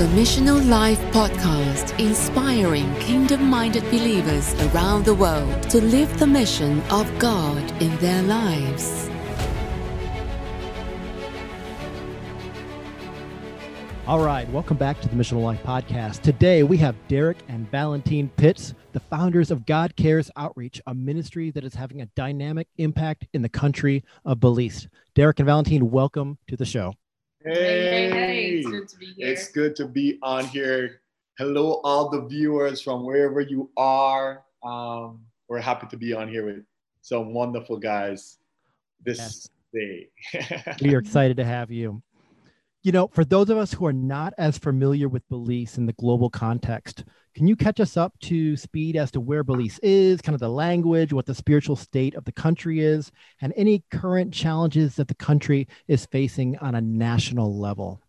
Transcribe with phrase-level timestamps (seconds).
[0.00, 6.80] the Missional Life podcast, inspiring kingdom minded believers around the world to live the mission
[6.90, 9.10] of God in their lives.
[14.06, 16.22] All right, welcome back to the Missional Life podcast.
[16.22, 21.50] Today we have Derrick and Valentine Pitts, the founders of God Cares Outreach, a ministry
[21.50, 24.88] that is having a dynamic impact in the country of Belize.
[25.14, 26.94] Derrick and Valentine, welcome to the show.
[27.42, 29.28] Hey, hey, hey, it's good to be here.
[29.28, 31.00] It's good to be on here.
[31.38, 34.42] Hello, all the viewers from wherever you are.
[34.62, 36.64] Um, we're happy to be on here with
[37.00, 38.38] some wonderful guys
[39.02, 39.48] this yes.
[39.72, 40.76] day.
[40.82, 42.02] we are excited to have you
[42.82, 45.92] you know, for those of us who are not as familiar with Belize in the
[45.94, 50.34] global context, can you catch us up to speed as to where Belize is, kind
[50.34, 54.96] of the language, what the spiritual state of the country is, and any current challenges
[54.96, 58.00] that the country is facing on a national level?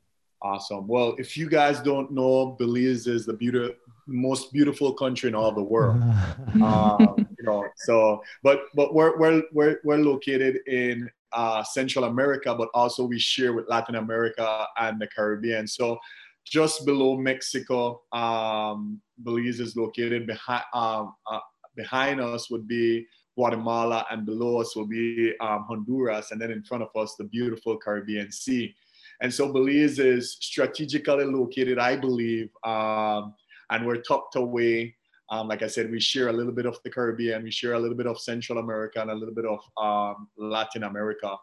[0.41, 0.87] Awesome.
[0.87, 3.73] Well, if you guys don't know, Belize is the beauty,
[4.07, 6.01] most beautiful country in all the world.
[6.63, 12.55] um, you know, so but but we're we're we're, we're located in uh, Central America,
[12.55, 15.67] but also we share with Latin America and the Caribbean.
[15.67, 15.99] So
[16.45, 21.39] just below Mexico, um, Belize is located behind um, uh,
[21.75, 26.63] behind us would be Guatemala, and below us will be um, Honduras, and then in
[26.63, 28.75] front of us the beautiful Caribbean Sea.
[29.21, 33.35] And so Belize is strategically located, I believe, um,
[33.69, 34.95] and we're tucked away
[35.31, 37.79] um, like I said, we share a little bit of the Caribbean, we share a
[37.79, 41.33] little bit of Central America, and a little bit of um, Latin America.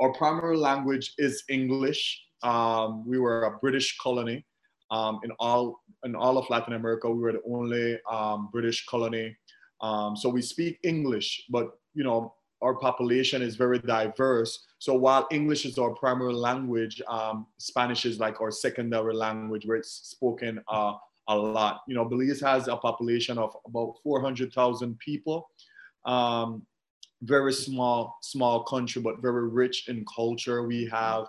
[0.00, 2.23] Our primary language is English.
[2.44, 4.44] Um, we were a British colony
[4.90, 7.10] um, in all in all of Latin America.
[7.10, 9.36] We were the only um, British colony,
[9.80, 11.44] um, so we speak English.
[11.48, 14.64] But you know, our population is very diverse.
[14.78, 17.00] So while English is our primary language,
[17.58, 20.62] Spanish is like our secondary language, where it's spoken.
[20.68, 20.94] Uh,
[21.28, 21.82] a lot.
[21.88, 25.48] You know, Belize has a population of about 400,000 people.
[26.04, 26.66] Um,
[27.22, 30.66] very small, small country, but very rich in culture.
[30.66, 31.26] We have,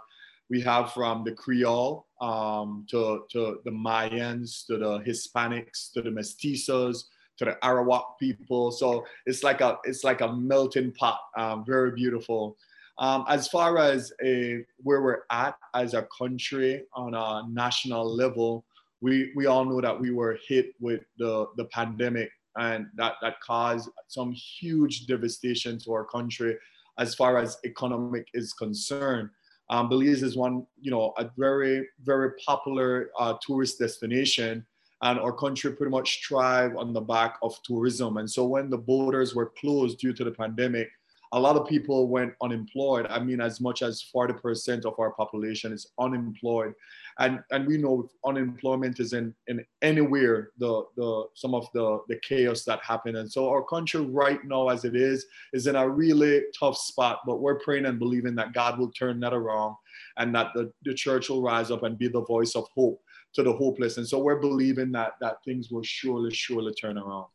[0.49, 6.09] we have from the Creole um, to, to the Mayans, to the Hispanics, to the
[6.09, 7.05] Mestizos,
[7.37, 8.71] to the Arawak people.
[8.71, 11.19] So it's like a, it's like a melting pot.
[11.37, 12.57] Um, very beautiful.
[12.97, 18.63] Um, as far as a, where we're at as a country on a national level,
[19.01, 23.39] we we all know that we were hit with the the pandemic and that that
[23.41, 26.57] caused some huge devastation to our country
[26.97, 29.29] as far as economic is concerned.
[29.69, 34.65] Um, Belize is one, you know, a very very popular uh, tourist destination,
[35.01, 38.17] and our country pretty much thrive on the back of tourism.
[38.17, 40.89] And so when the borders were closed due to the pandemic,
[41.35, 43.05] a lot of people went unemployed.
[43.09, 46.73] I mean, as much as 40% of our population is unemployed.
[47.19, 52.17] And, and we know unemployment is in, in anywhere the, the some of the, the
[52.23, 53.17] chaos that happened.
[53.17, 57.19] And so our country right now, as it is, is in a really tough spot.
[57.25, 59.75] But we're praying and believing that God will turn that around
[60.15, 63.01] and that the, the church will rise up and be the voice of hope
[63.33, 63.97] to the hopeless.
[63.97, 67.25] And so we're believing that that things will surely, surely turn around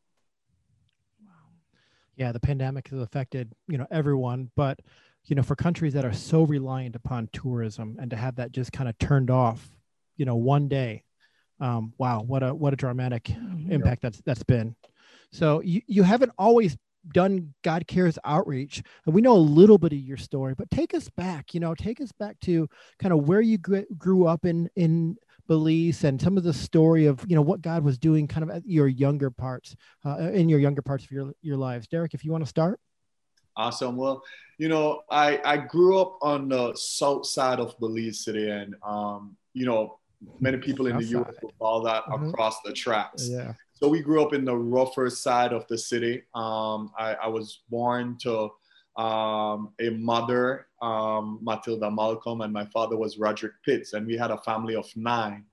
[2.20, 4.78] yeah, the pandemic has affected, you know, everyone, but
[5.24, 8.72] you know, for countries that are so reliant upon tourism and to have that just
[8.72, 9.70] kind of turned off,
[10.18, 11.02] you know, one day,
[11.60, 13.72] um, wow, what a what a dramatic mm-hmm.
[13.72, 14.76] impact that's that's been.
[15.32, 16.76] So you, you haven't always
[17.14, 20.92] done God Cares outreach, and we know a little bit of your story, but take
[20.92, 24.68] us back, you know, take us back to kind of where you grew up in
[24.76, 25.16] in
[25.50, 28.50] Belize and some of the story of you know what God was doing kind of
[28.50, 29.74] at your younger parts
[30.06, 31.88] uh, in your younger parts of your your lives.
[31.88, 32.78] Derrick, if you want to start.
[33.56, 33.96] Awesome.
[33.96, 34.22] Well,
[34.58, 39.36] you know, I I grew up on the south side of Belize City, and um,
[39.52, 39.98] you know,
[40.38, 41.34] many people in the U.S.
[41.42, 42.28] will call that mm-hmm.
[42.28, 43.28] across the tracks.
[43.28, 43.54] Yeah.
[43.72, 46.22] So we grew up in the rougher side of the city.
[46.32, 48.50] Um, I, I was born to
[49.00, 54.30] um, a mother, um, Matilda Malcolm, and my father was Roderick Pitts, and we had
[54.30, 55.44] a family of nine.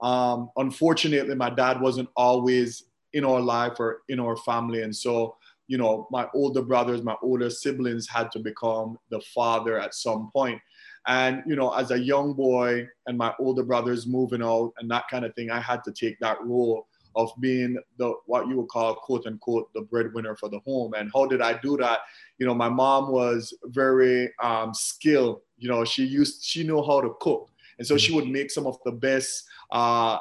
[0.00, 5.36] Um, unfortunately, my dad wasn't always in our life or in our family, and so
[5.66, 10.30] you know, my older brothers, my older siblings had to become the father at some
[10.30, 10.60] point.
[11.06, 15.08] And you know, as a young boy, and my older brothers moving out and that
[15.10, 18.68] kind of thing, I had to take that role of being the what you would
[18.68, 20.94] call quote unquote the breadwinner for the home.
[20.94, 22.00] And how did I do that?
[22.38, 25.40] You know, my mom was very um, skilled.
[25.58, 28.66] You know, she used she knew how to cook, and so she would make some
[28.66, 30.18] of the best uh,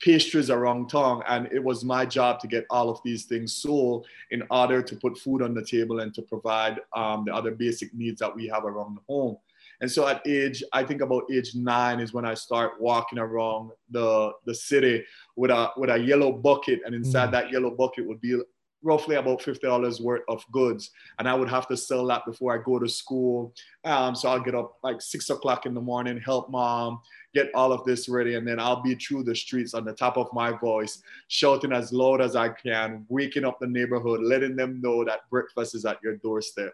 [0.00, 1.22] pastries around town.
[1.28, 4.96] And it was my job to get all of these things sold in order to
[4.96, 8.46] put food on the table and to provide um, the other basic needs that we
[8.48, 9.36] have around the home.
[9.80, 13.70] And so at age, I think about age nine is when I start walking around
[13.90, 15.04] the, the city
[15.36, 16.80] with a, with a yellow bucket.
[16.84, 17.32] And inside mm.
[17.32, 18.40] that yellow bucket would be
[18.82, 20.90] roughly about $50 worth of goods.
[21.18, 23.52] And I would have to sell that before I go to school.
[23.84, 27.00] Um, so I'll get up like six o'clock in the morning, help mom,
[27.34, 28.36] get all of this ready.
[28.36, 31.92] And then I'll be through the streets on the top of my voice, shouting as
[31.92, 35.98] loud as I can, waking up the neighborhood, letting them know that breakfast is at
[36.02, 36.72] your doorstep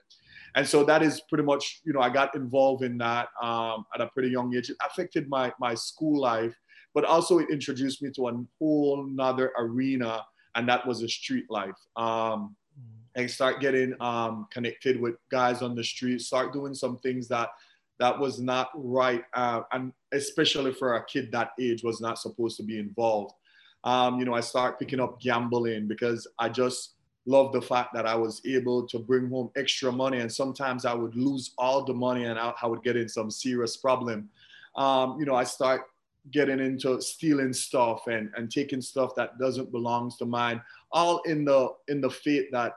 [0.55, 4.01] and so that is pretty much you know i got involved in that um, at
[4.01, 4.71] a pretty young age.
[4.71, 6.55] It affected my my school life
[6.95, 11.47] but also it introduced me to a whole nother arena and that was a street
[11.49, 11.79] life.
[11.97, 12.55] Um,
[13.15, 17.51] and start getting um, connected with guys on the street start doing some things that
[17.99, 22.57] that was not right uh, and especially for a kid that age was not supposed
[22.57, 23.35] to be involved.
[23.85, 26.95] Um, you know i start picking up gambling because i just
[27.27, 30.19] love the fact that I was able to bring home extra money.
[30.19, 33.31] And sometimes I would lose all the money and I, I would get in some
[33.31, 34.29] serious problem.
[34.77, 35.83] Um, you know, I start
[36.31, 40.61] getting into stealing stuff and, and taking stuff that doesn't belong to mine,
[40.93, 42.75] all in the in the faith that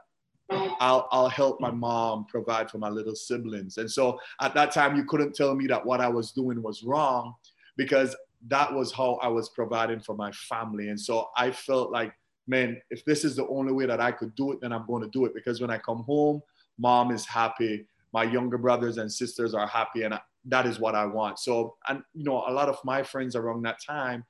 [0.49, 3.77] I'll, I'll help my mom provide for my little siblings.
[3.77, 6.83] And so at that time, you couldn't tell me that what I was doing was
[6.83, 7.33] wrong
[7.77, 8.15] because
[8.47, 10.89] that was how I was providing for my family.
[10.89, 12.13] And so I felt like
[12.47, 15.03] man, if this is the only way that I could do it, then I'm going
[15.03, 15.33] to do it.
[15.33, 16.41] Because when I come home,
[16.77, 20.95] mom is happy, my younger brothers and sisters are happy, and I, that is what
[20.95, 21.39] I want.
[21.39, 24.23] So, and you know, a lot of my friends around that time,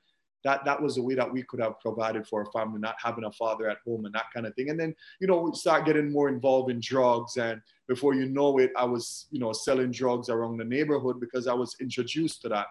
[0.44, 3.24] that that was the way that we could have provided for a family, not having
[3.24, 4.70] a father at home and that kind of thing.
[4.70, 8.58] And then, you know, we start getting more involved in drugs, and before you know
[8.58, 12.48] it, I was, you know, selling drugs around the neighborhood because I was introduced to
[12.50, 12.66] that.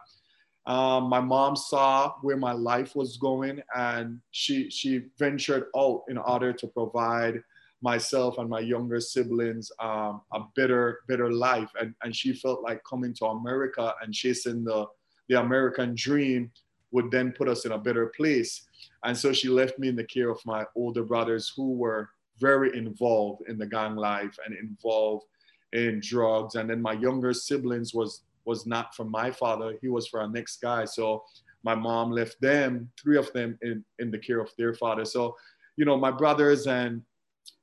[0.67, 6.17] Um, my mom saw where my life was going and she, she ventured out in
[6.17, 7.43] order to provide
[7.81, 11.69] myself and my younger siblings um, a better, better life.
[11.79, 14.87] And, and she felt like coming to America and chasing the,
[15.29, 16.51] the American dream
[16.91, 18.65] would then put us in a better place.
[19.03, 22.09] And so she left me in the care of my older brothers who were
[22.39, 25.25] very involved in the gang life and involved
[25.73, 26.55] in drugs.
[26.55, 29.77] And then my younger siblings was was not from my father.
[29.81, 30.85] He was for our next guy.
[30.85, 31.23] So
[31.63, 35.05] my mom left them, three of them, in, in the care of their father.
[35.05, 35.35] So,
[35.77, 37.01] you know, my brothers and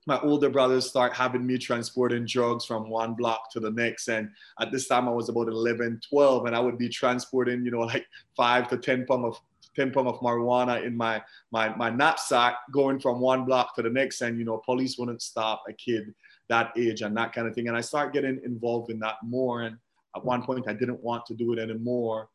[0.07, 4.09] my older brothers start having me transporting drugs from one block to the next.
[4.09, 4.31] And
[4.61, 7.81] at this time I was about 11, 12, and I would be transporting, you know,
[7.95, 8.07] like
[8.37, 9.41] five to 10 pound of
[9.77, 13.89] 10 pound of marijuana in my, my, my knapsack going from one block to the
[13.89, 14.21] next.
[14.21, 16.13] And, you know, police wouldn't stop a kid
[16.49, 17.69] that age and that kind of thing.
[17.69, 19.63] And I start getting involved in that more.
[19.63, 19.79] And
[20.17, 22.29] at one point, I didn't want to do it anymore.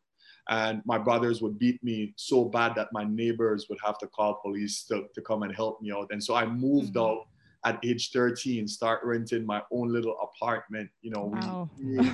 [0.49, 4.39] And my brothers would beat me so bad that my neighbors would have to call
[4.41, 6.07] police to, to come and help me out.
[6.11, 7.19] And so I moved mm-hmm.
[7.19, 7.27] out
[7.65, 10.89] at age 13, start renting my own little apartment.
[11.01, 11.69] You know, wow.
[11.77, 12.11] we, we,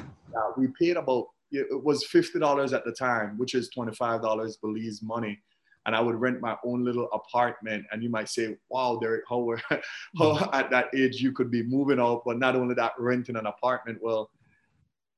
[0.57, 5.39] we paid about, it was $50 at the time, which is $25 Belize money
[5.85, 7.85] and I would rent my own little apartment.
[7.91, 9.79] And you might say, wow, Derrick, how, how
[10.17, 10.55] mm-hmm.
[10.55, 13.99] at that age you could be moving out, but not only that, renting an apartment.
[14.01, 14.29] Well,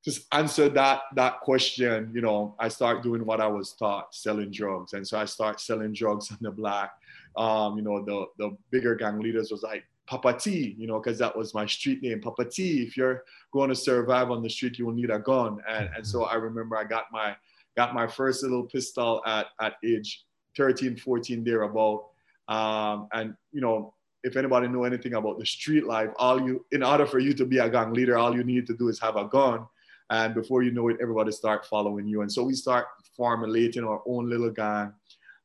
[0.06, 2.12] just answer that that question.
[2.14, 4.94] You know i start doing what i was taught selling drugs.
[4.94, 6.92] And so i start selling drugs on the black
[7.36, 11.18] um, you know the the bigger gang leaders was like papa t you know because
[11.18, 14.78] that was my street name papa t if you're going to survive on the street
[14.78, 15.58] you will need a gun.
[15.68, 17.36] And and so i remember i got my
[17.76, 20.24] got my first little pistol at at age
[20.56, 22.06] 13 14 thereabout.
[22.48, 26.82] Um, and you know if anybody know anything about the street life, all you, in
[26.82, 29.18] order for you to be a gang leader, all you need to do is have
[29.18, 29.68] a gun
[30.10, 32.22] and before you know it, everybody start following you.
[32.22, 34.94] And so we start formulating our own little gang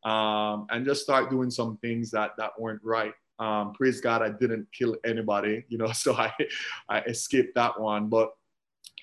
[0.05, 3.15] um, and just start doing some things that, that weren't right.
[3.39, 6.33] Um, praise God, I didn't kill anybody, you know, so I,
[6.89, 8.09] I escaped that one.
[8.09, 8.33] But,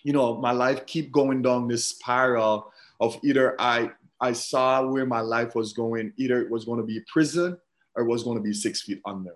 [0.04, 5.06] you know, my life keep going down this spiral of either I, I saw where
[5.06, 7.58] my life was going, either it was going to be prison
[7.96, 9.36] or it was going to be six feet under.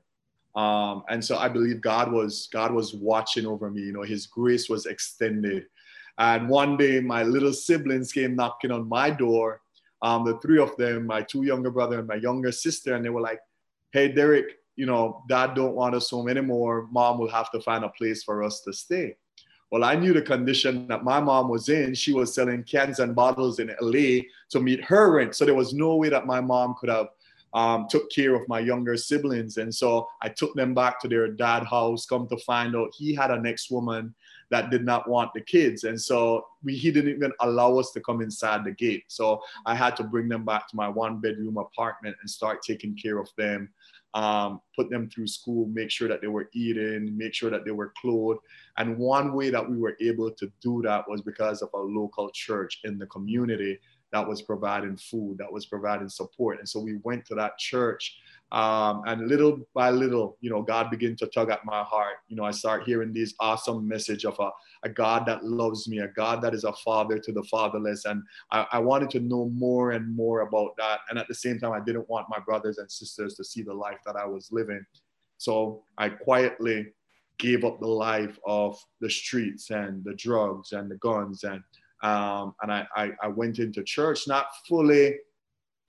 [0.55, 3.81] Um, and so I believe God was God was watching over me.
[3.81, 5.65] You know, His grace was extended.
[6.17, 9.61] And one day, my little siblings came knocking on my door.
[10.01, 13.09] Um, the three of them, my two younger brother and my younger sister, and they
[13.09, 13.39] were like,
[13.91, 16.87] "Hey, Derrick, you know, Dad don't want us home anymore.
[16.91, 19.17] Mom will have to find a place for us to stay."
[19.71, 21.93] Well, I knew the condition that my mom was in.
[21.93, 25.73] She was selling cans and bottles in LA to meet her rent, so there was
[25.73, 27.07] no way that my mom could have
[27.53, 29.57] um, took care of my younger siblings.
[29.57, 33.13] And so I took them back to their dad house, come to find out he
[33.13, 34.13] had an ex woman
[34.51, 35.85] that did not want the kids.
[35.85, 39.05] And so we, he didn't even allow us to come inside the gate.
[39.07, 42.95] So I had to bring them back to my one bedroom apartment and start taking
[42.95, 43.69] care of them,
[44.13, 47.71] um, put them through school, make sure that they were eating, make sure that they
[47.71, 48.41] were clothed.
[48.77, 52.29] And one way that we were able to do that was because of a local
[52.31, 53.79] church in the community
[54.11, 56.59] that was providing food, that was providing support.
[56.59, 58.19] And so we went to that church
[58.51, 62.15] um, and little by little, you know, God began to tug at my heart.
[62.27, 64.49] You know, I start hearing this awesome message of a,
[64.83, 68.03] a God that loves me, a God that is a father to the fatherless.
[68.03, 70.99] And I, I wanted to know more and more about that.
[71.09, 73.73] And at the same time, I didn't want my brothers and sisters to see the
[73.73, 74.85] life that I was living.
[75.37, 76.87] So I quietly
[77.39, 81.45] gave up the life of the streets and the drugs and the guns.
[81.45, 81.63] And,
[82.03, 85.15] um, and I, I, I went into church, not fully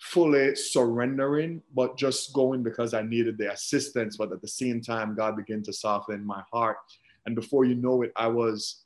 [0.02, 4.16] fully surrendering, but just going because I needed the assistance.
[4.16, 6.78] But at the same time, God began to soften my heart.
[7.24, 8.82] And before you know it, I was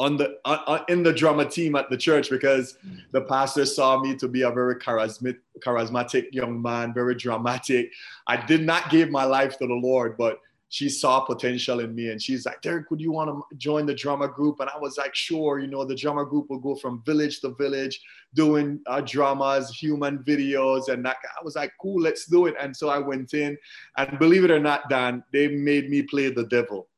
[0.00, 2.76] on the uh, uh, in the drama team at the church because
[3.12, 7.92] the pastor saw me to be a very charismatic, charismatic young man, very dramatic.
[8.26, 10.40] I did not give my life to the Lord, but
[10.74, 13.94] she saw potential in me and she's like, Derrick, would you want to join the
[13.94, 14.58] drama group?
[14.58, 17.50] And I was like, sure, you know, the drama group will go from village to
[17.50, 18.00] village
[18.34, 20.88] doing uh, dramas, human videos.
[20.88, 22.56] And that, I was like, cool, let's do it.
[22.60, 23.56] And so I went in
[23.96, 26.88] and believe it or not, Dan, they made me play the devil.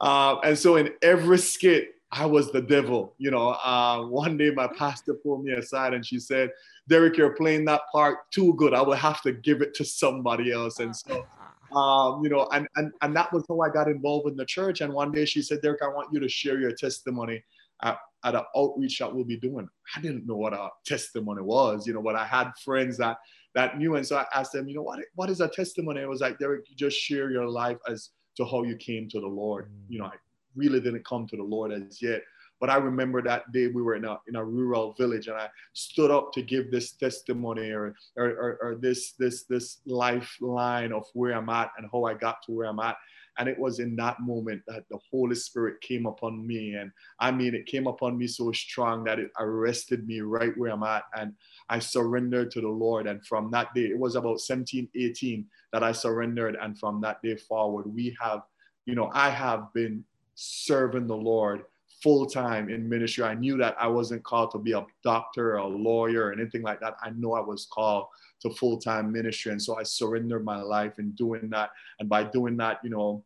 [0.00, 3.14] uh, and so in every skit, I was the devil.
[3.18, 6.50] You know, uh, one day my pastor pulled me aside and she said,
[6.88, 8.72] Derrick, you're playing that part too good.
[8.72, 10.78] I will have to give it to somebody else.
[10.78, 11.26] And so,
[11.76, 14.80] um, you know, and, and, and that was how I got involved in the church.
[14.80, 17.42] And one day she said, Derrick, I want you to share your testimony
[17.82, 19.68] at, at an outreach that we'll be doing.
[19.96, 23.16] I didn't know what a testimony was, you know, but I had friends that
[23.56, 23.96] that knew.
[23.96, 26.00] And so I asked them, you know, what, what is a testimony?
[26.00, 29.20] It was like, Derrick, you just share your life as to how you came to
[29.20, 29.66] the Lord.
[29.66, 29.70] Mm.
[29.88, 30.14] You know, I
[30.56, 32.22] really didn't come to the Lord as yet.
[32.60, 35.48] But I remember that day we were in a, in a rural village and I
[35.72, 41.04] stood up to give this testimony or, or, or, or this, this, this lifeline of
[41.12, 42.96] where I'm at and how I got to where I'm at.
[43.38, 46.74] And it was in that moment that the Holy Spirit came upon me.
[46.74, 50.70] And I mean, it came upon me so strong that it arrested me right where
[50.70, 51.02] I'm at.
[51.14, 51.34] And
[51.68, 53.08] I surrendered to the Lord.
[53.08, 56.56] And from that day, it was about 17, 18 that I surrendered.
[56.60, 58.42] And from that day forward, we have,
[58.86, 60.04] you know, I have been
[60.34, 61.64] serving the Lord
[62.02, 63.24] full time in ministry.
[63.24, 66.62] I knew that I wasn't called to be a doctor or a lawyer or anything
[66.62, 66.96] like that.
[67.02, 68.08] I know I was called
[68.42, 69.52] to full time ministry.
[69.52, 71.70] And so I surrendered my life in doing that.
[71.98, 73.24] And by doing that, you know,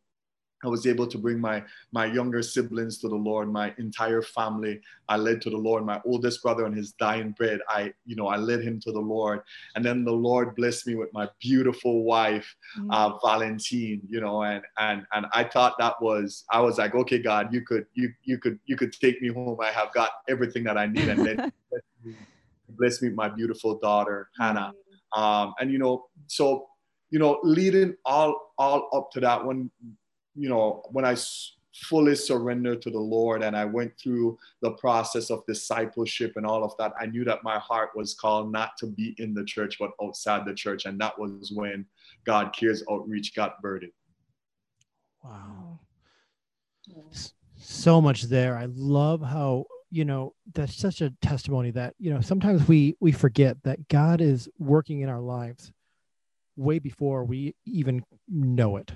[0.64, 1.62] I was able to bring my
[1.92, 4.80] my younger siblings to the Lord, my entire family.
[5.08, 5.84] I led to the Lord.
[5.84, 9.00] My oldest brother on his dying bed, I you know I led him to the
[9.00, 9.40] Lord,
[9.74, 12.90] and then the Lord blessed me with my beautiful wife, mm-hmm.
[12.90, 14.00] uh, Valentine.
[14.08, 17.62] You know, and and and I thought that was I was like, okay, God, you
[17.62, 19.58] could you you could you could take me home.
[19.60, 21.52] I have got everything that I need, and then
[22.70, 24.72] bless me with my beautiful daughter Hannah.
[24.72, 25.20] Mm-hmm.
[25.22, 26.68] Um, and you know, so
[27.10, 29.70] you know, leading all all up to that when
[30.38, 31.16] you know, when I
[31.74, 36.64] fully surrendered to the Lord and I went through the process of discipleship and all
[36.64, 39.76] of that, I knew that my heart was called not to be in the church,
[39.78, 40.86] but outside the church.
[40.86, 41.86] And that was when
[42.24, 43.92] God Cares Outreach got birthed.
[45.22, 45.80] Wow.
[47.56, 48.56] So much there.
[48.56, 53.10] I love how you know that's such a testimony that you know sometimes we we
[53.10, 55.72] forget that god is working in our lives
[56.56, 58.92] way before we even know it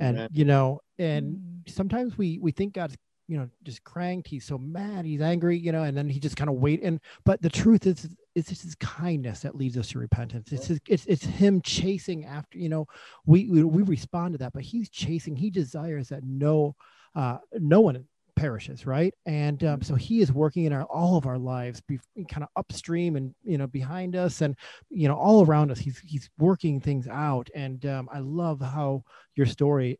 [0.00, 1.70] and you know and mm.
[1.70, 2.96] sometimes we we think god's
[3.28, 6.36] you know just cranked he's so mad he's angry you know and then he just
[6.36, 9.88] kind of wait and but the truth is it's just his kindness that leads us
[9.88, 10.52] to repentance.
[10.52, 12.86] It's his, it's, it's him chasing after you know
[13.26, 16.76] we, we we respond to that but he's chasing he desires that no
[17.14, 18.06] uh no one
[18.38, 19.12] perishes right?
[19.26, 21.98] And um, so he is working in our all of our lives be,
[22.30, 24.56] kind of upstream and you know behind us and
[24.90, 25.78] you know all around us.
[25.78, 27.48] He's he's working things out.
[27.54, 29.02] And um, i love how
[29.34, 29.98] your story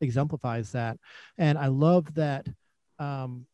[0.00, 0.98] exemplifies that.
[1.38, 2.46] And i love that
[2.98, 3.46] um,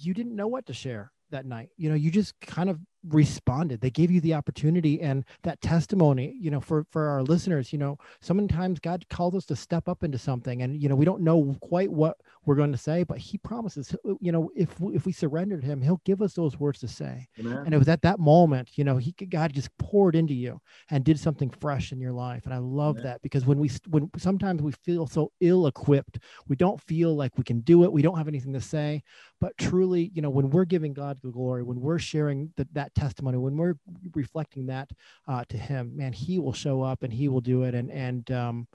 [0.00, 1.70] you didn't know what to share that night.
[1.76, 2.78] You know you just kind of
[3.10, 7.72] responded they gave you the opportunity and that testimony you know for for our listeners
[7.72, 11.04] you know sometimes god calls us to step up into something and you know we
[11.04, 14.68] don't know quite what we're going to say but he promises uh, you know if
[14.92, 17.62] if we surrender to him he'll give us those words to say Amen.
[17.64, 20.60] and it was at that moment you know he god just poured into you
[20.90, 23.04] and did something fresh in your life and i love Amen.
[23.04, 27.36] that because when we when sometimes we feel so ill equipped we don't feel like
[27.36, 29.02] we can do it we don't have anything to say
[29.40, 32.94] but truly you know when we're giving god the glory when we're sharing the, that
[32.94, 33.76] testimony when we're
[34.14, 34.90] reflecting that
[35.26, 38.30] uh, to him man he will show up and he will do it and and
[38.30, 38.66] um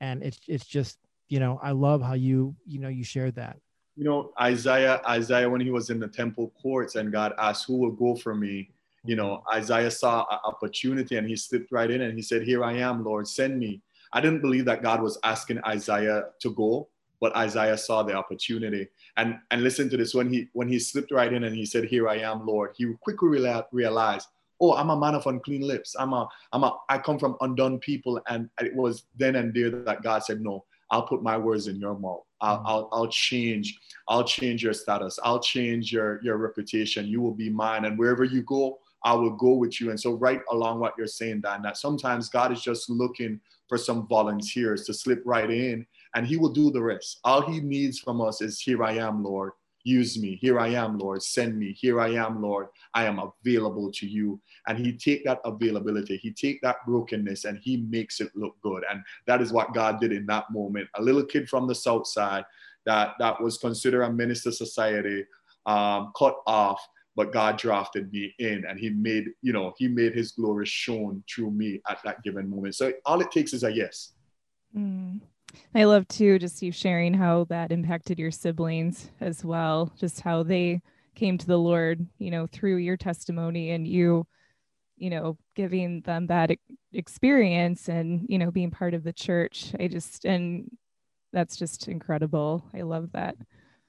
[0.00, 0.98] and it's it's just
[1.30, 3.56] you know, I love how you, you know, you shared that.
[3.96, 7.78] You know, Isaiah, Isaiah, when he was in the temple courts and God asked, Who
[7.78, 8.70] will go for me?
[9.04, 12.64] You know, Isaiah saw an opportunity and he slipped right in and he said, Here
[12.64, 13.80] I am, Lord, send me.
[14.12, 16.88] I didn't believe that God was asking Isaiah to go,
[17.20, 18.88] but Isaiah saw the opportunity.
[19.16, 21.84] And and listen to this: when he when he slipped right in and he said,
[21.84, 23.28] "Here I am, Lord," he quickly
[23.72, 24.26] realized,
[24.60, 25.94] "Oh, I'm a man of unclean lips.
[25.98, 29.70] I'm a I'm a I come from undone people." And it was then and there
[29.70, 32.24] that God said, "No, I'll put my words in your mouth.
[32.40, 32.62] I'll, mm.
[32.66, 33.78] I'll, I'll, change.
[34.08, 35.18] I'll change your status.
[35.22, 37.06] I'll change your, your reputation.
[37.06, 37.84] You will be mine.
[37.84, 39.90] And wherever you go, I will go with you.
[39.90, 43.78] And so, right along what you're saying, Dan, that sometimes God is just looking for
[43.78, 47.20] some volunteers to slip right in and he will do the rest.
[47.24, 49.52] All he needs from us is, Here I am, Lord.
[49.82, 50.36] Use me.
[50.36, 51.22] Here I am, Lord.
[51.22, 51.72] Send me.
[51.72, 52.66] Here I am, Lord.
[52.92, 54.38] I am available to you.
[54.66, 58.84] And he take that availability, he take that brokenness, and he makes it look good.
[58.90, 60.88] And that is what God did in that moment.
[60.96, 62.44] A little kid from the south side
[62.84, 65.24] that that was considered a minister society,
[65.66, 66.86] um, cut off
[67.16, 71.22] but God drafted me in and he made, you know, he made his glory shown
[71.30, 72.76] through me at that given moment.
[72.76, 74.12] So all it takes is a yes.
[74.74, 75.20] Mm.
[75.74, 80.42] I love too just you sharing how that impacted your siblings as well, just how
[80.42, 80.82] they
[81.14, 84.26] came to the Lord, you know, through your testimony and you,
[84.96, 86.50] you know, giving them that
[86.92, 89.72] experience and, you know, being part of the church.
[89.78, 90.70] I just, and
[91.32, 92.64] that's just incredible.
[92.74, 93.36] I love that.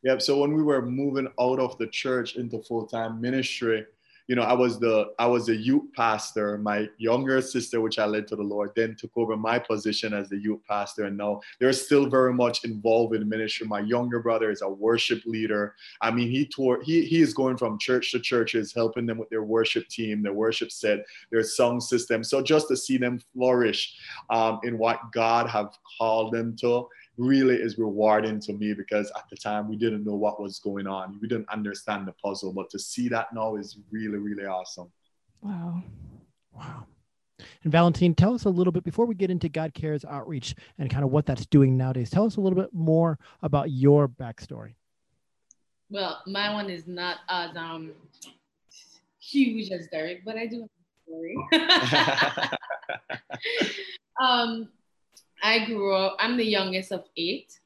[0.03, 0.21] Yep.
[0.21, 3.85] So when we were moving out of the church into full time ministry,
[4.31, 6.57] you know, I was the I was a youth pastor.
[6.57, 10.29] My younger sister, which I led to the Lord, then took over my position as
[10.29, 13.67] the youth pastor, and now they're still very much involved in ministry.
[13.67, 15.75] My younger brother is a worship leader.
[15.99, 19.29] I mean, he taught he he is going from church to churches, helping them with
[19.29, 22.23] their worship team, their worship set, their song system.
[22.23, 23.97] So just to see them flourish
[24.29, 26.87] um, in what God have called them to
[27.17, 30.87] really is rewarding to me because at the time we didn't know what was going
[30.87, 31.19] on.
[31.21, 34.91] We didn't understand the puzzle, but to see that now is really, really awesome.
[35.41, 35.83] Wow.
[36.53, 36.87] Wow.
[37.63, 40.89] And Valentine, tell us a little bit before we get into God Cares outreach and
[40.89, 42.09] kind of what that's doing nowadays.
[42.09, 44.75] Tell us a little bit more about your backstory.
[45.89, 47.91] Well, my one is not as um
[49.19, 51.35] huge as Derrick, but I do have a story.
[54.21, 54.69] um,
[55.41, 57.59] I grew up, I'm the youngest of eight.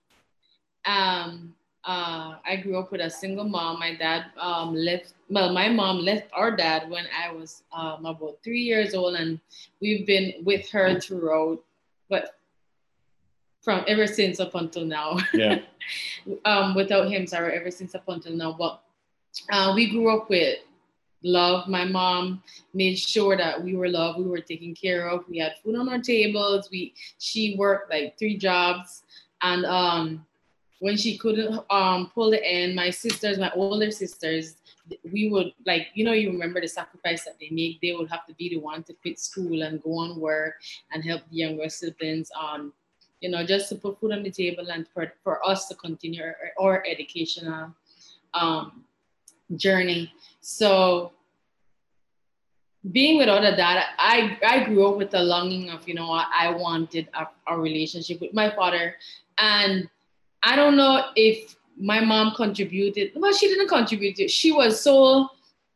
[0.85, 3.79] Um, uh, I grew up with a single mom.
[3.79, 8.37] My dad um, left, well, my mom left our dad when I was um, about
[8.43, 9.39] three years old, and
[9.81, 11.63] we've been with her throughout,
[12.09, 12.39] but
[13.61, 15.17] from ever since up until now.
[15.33, 15.59] Yeah.
[16.45, 18.53] um, without him, sorry, ever since up until now.
[18.57, 18.81] But
[19.51, 20.57] uh, we grew up with
[21.25, 21.67] love.
[21.67, 22.41] My mom
[22.73, 25.27] made sure that we were loved, we were taken care of.
[25.27, 26.69] We had food on our tables.
[26.71, 29.03] We she worked like three jobs,
[29.41, 30.25] and um,
[30.79, 34.57] when she couldn't um, pull it in my sisters, my older sisters,
[35.11, 37.81] we would like you know you remember the sacrifice that they make.
[37.81, 40.55] They would have to be the one to quit school and go on work
[40.91, 42.29] and help the younger siblings.
[42.39, 42.71] Um,
[43.21, 46.21] you know, just to put food on the table and for, for us to continue
[46.21, 47.73] our, our educational
[48.35, 48.83] um,
[49.55, 50.13] journey.
[50.41, 51.13] So
[52.91, 56.49] being without a dad, I, I grew up with the longing of, you know, I
[56.51, 58.95] wanted a, a relationship with my father.
[59.37, 59.89] And
[60.43, 63.11] I don't know if my mom contributed.
[63.15, 64.29] Well, she didn't contribute.
[64.29, 65.29] She was so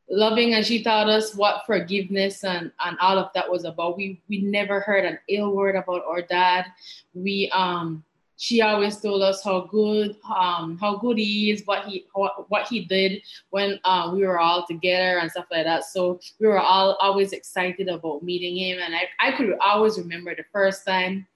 [0.09, 3.97] loving and she taught us what forgiveness and, and all of that was about.
[3.97, 6.65] We we never heard an ill word about our dad.
[7.13, 8.03] We um
[8.39, 12.67] she always told us how good um, how good he is, what he what, what
[12.69, 15.84] he did when uh, we were all together and stuff like that.
[15.84, 20.34] So we were all always excited about meeting him, and I, I could always remember
[20.34, 21.28] the first time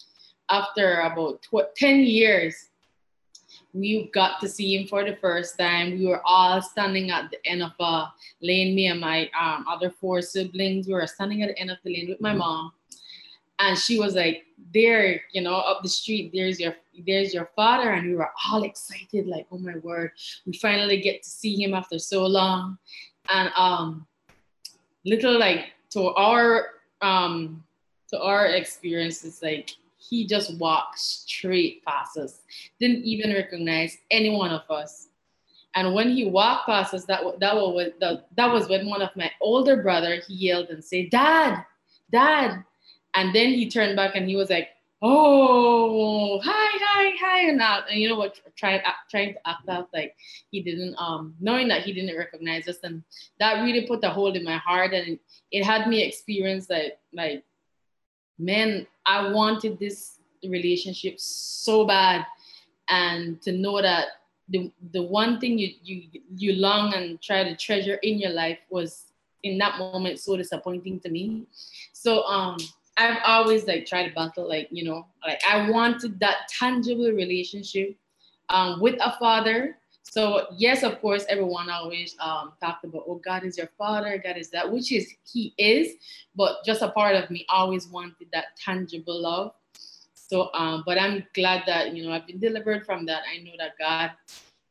[0.49, 2.69] after about tw- ten years
[3.73, 5.99] we got to see him for the first time.
[5.99, 8.75] We were all standing at the end of a lane.
[8.75, 11.93] Me and my um, other four siblings we were standing at the end of the
[11.93, 12.71] lane with my mom
[13.59, 17.91] and she was like there you know up the street there's your there's your father.
[17.91, 20.11] And we were all excited like oh my word
[20.45, 22.77] we finally get to see him after so long.
[23.29, 24.07] And um
[25.05, 26.67] little like to our
[27.01, 27.63] um
[28.09, 32.41] to our experiences like he just walked straight past us.
[32.79, 35.07] Didn't even recognize any one of us.
[35.75, 39.31] And when he walked past us that that was that was when one of my
[39.41, 41.65] older brother he yelled and said dad!
[42.11, 42.63] Dad
[43.15, 44.69] and then he turned back and he was like,
[45.01, 49.89] "Oh, hi, hi, hi," and out, and you know what, trying trying to act out
[49.93, 50.15] like
[50.51, 53.03] he didn't, um, knowing that he didn't recognize us, and
[53.39, 55.19] that really put a hold in my heart, and
[55.51, 57.43] it had me experience that, like,
[58.39, 62.25] man, I wanted this relationship so bad,
[62.89, 64.07] and to know that
[64.49, 66.03] the the one thing you you
[66.35, 69.05] you long and try to treasure in your life was
[69.43, 71.43] in that moment so disappointing to me.
[71.93, 72.57] So um
[72.97, 77.95] I've always like tried to battle like you know like I wanted that tangible relationship
[78.49, 79.77] um with a father.
[80.03, 84.37] So yes, of course, everyone always um talked about oh God is your father, God
[84.37, 85.93] is that, which is he is,
[86.35, 89.53] but just a part of me always wanted that tangible love.
[90.33, 93.23] So, um, but I'm glad that you know I've been delivered from that.
[93.31, 94.11] I know that God,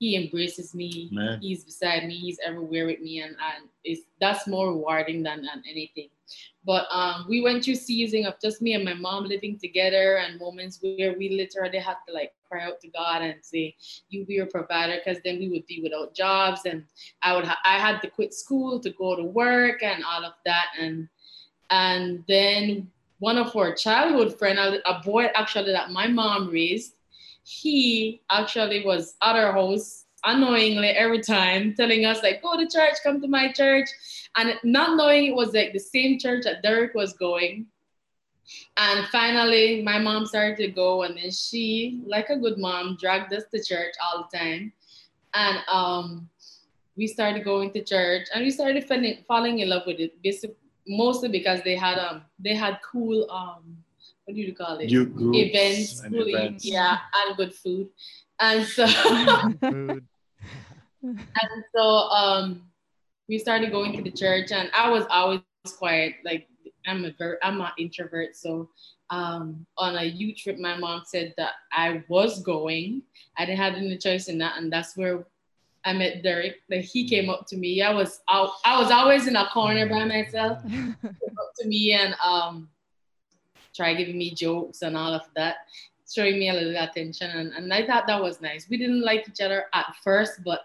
[0.02, 1.08] He embraces me.
[1.12, 1.38] Man.
[1.40, 2.16] He's beside me.
[2.16, 6.08] He's everywhere with me, and and it's that's more rewarding than, than anything.
[6.64, 10.40] But um, we went through season of just me and my mom living together, and
[10.40, 13.76] moments where we literally had to like cry out to God and say,
[14.08, 16.82] "You be your provider," because then we would be without jobs, and
[17.22, 20.34] I would ha- I had to quit school to go to work and all of
[20.44, 21.08] that, and
[21.70, 26.96] and then one of our childhood friend, a boy actually that my mom raised,
[27.44, 32.94] he actually was at our house unknowingly every time telling us like go to church
[33.02, 33.88] come to my church.
[34.36, 37.66] And not knowing it was like the same church that derrick was going.
[38.76, 43.32] And finally my mom started to go and then she like a good mom dragged
[43.32, 44.72] us to church all the time.
[45.34, 46.28] And um
[46.96, 48.84] we started going to church and we started
[49.26, 53.76] falling, in love with it basically mostly because they had um they had cool um
[54.24, 56.64] what do you call it events, cool events.
[56.64, 57.88] yeah and good food
[58.40, 58.84] and so
[59.62, 60.00] and
[61.74, 62.62] so um
[63.28, 65.40] we started going to the church and I was always
[65.78, 66.48] quiet like
[66.86, 68.68] I'm a very I'm an introvert so
[69.12, 73.02] um, on a youth trip, my mom said that I was going.
[73.36, 75.26] I didn't have any choice in that, and that's where
[75.84, 76.56] I met Derrick.
[76.70, 77.82] Like he came up to me.
[77.82, 80.62] I was out, I was always in a corner by myself.
[80.68, 82.70] came up to me and um
[83.74, 85.56] try giving me jokes and all of that,
[86.10, 87.30] showing me a little attention.
[87.30, 88.68] And, and I thought that was nice.
[88.68, 90.62] We didn't like each other at first, but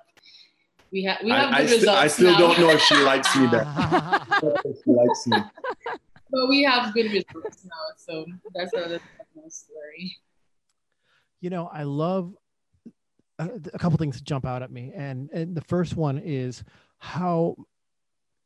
[0.91, 1.99] we have we have I, good I results.
[1.99, 2.37] I still now.
[2.37, 3.65] don't know if she likes me there.
[4.83, 5.37] she likes me.
[6.29, 7.95] But we have good results now.
[7.97, 8.99] So that's another
[9.49, 10.17] story.
[11.41, 12.33] You know, I love
[13.39, 16.63] a, a couple things jump out at me, and and the first one is
[16.99, 17.55] how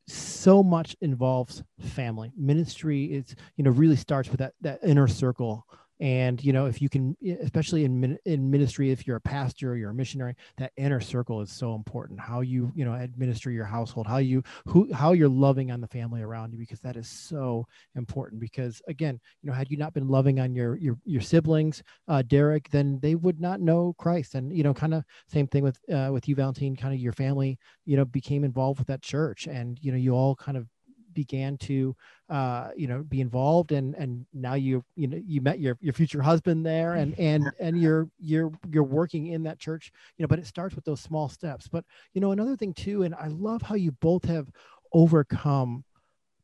[0.07, 2.31] so much involves family.
[2.37, 5.65] Ministry it's you know really starts with that that inner circle
[6.01, 9.77] and you know if you can especially in in ministry if you're a pastor or
[9.77, 12.19] you're a missionary that inner circle is so important.
[12.19, 15.87] How you you know administer your household how you who how you're loving on the
[15.87, 18.41] family around you because that is so important.
[18.41, 22.23] Because again you know had you not been loving on your your your siblings uh
[22.23, 24.33] derrick then they would not know christ.
[24.35, 27.13] And you know kind of same thing with uh with you valentine kind of your
[27.13, 29.47] family you know became involved with that church.
[29.47, 30.67] And you know you all kind of
[31.13, 31.95] began to
[32.29, 35.93] uh, you know be involved and and now you you know you met your your
[35.93, 40.27] future husband there and and and you're you're you're working in that church you know
[40.27, 41.67] but it starts with those small steps.
[41.67, 44.49] But you know another thing too and i love how you both have
[44.93, 45.83] overcome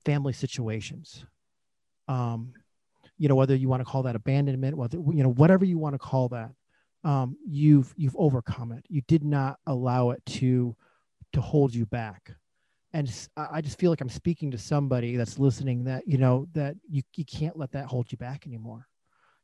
[0.05, 1.25] family situations.
[2.07, 2.53] Um
[3.17, 5.93] you know whether you want to call that abandonment whether you know whatever you want
[5.95, 6.51] to call that
[7.03, 8.85] um you've you've overcome it.
[8.89, 10.75] You did not allow it to
[11.33, 12.33] to hold you back
[12.93, 16.75] and I just feel like I'm speaking to somebody that's listening that you know that
[16.89, 18.87] you, you can't let that hold you back anymore.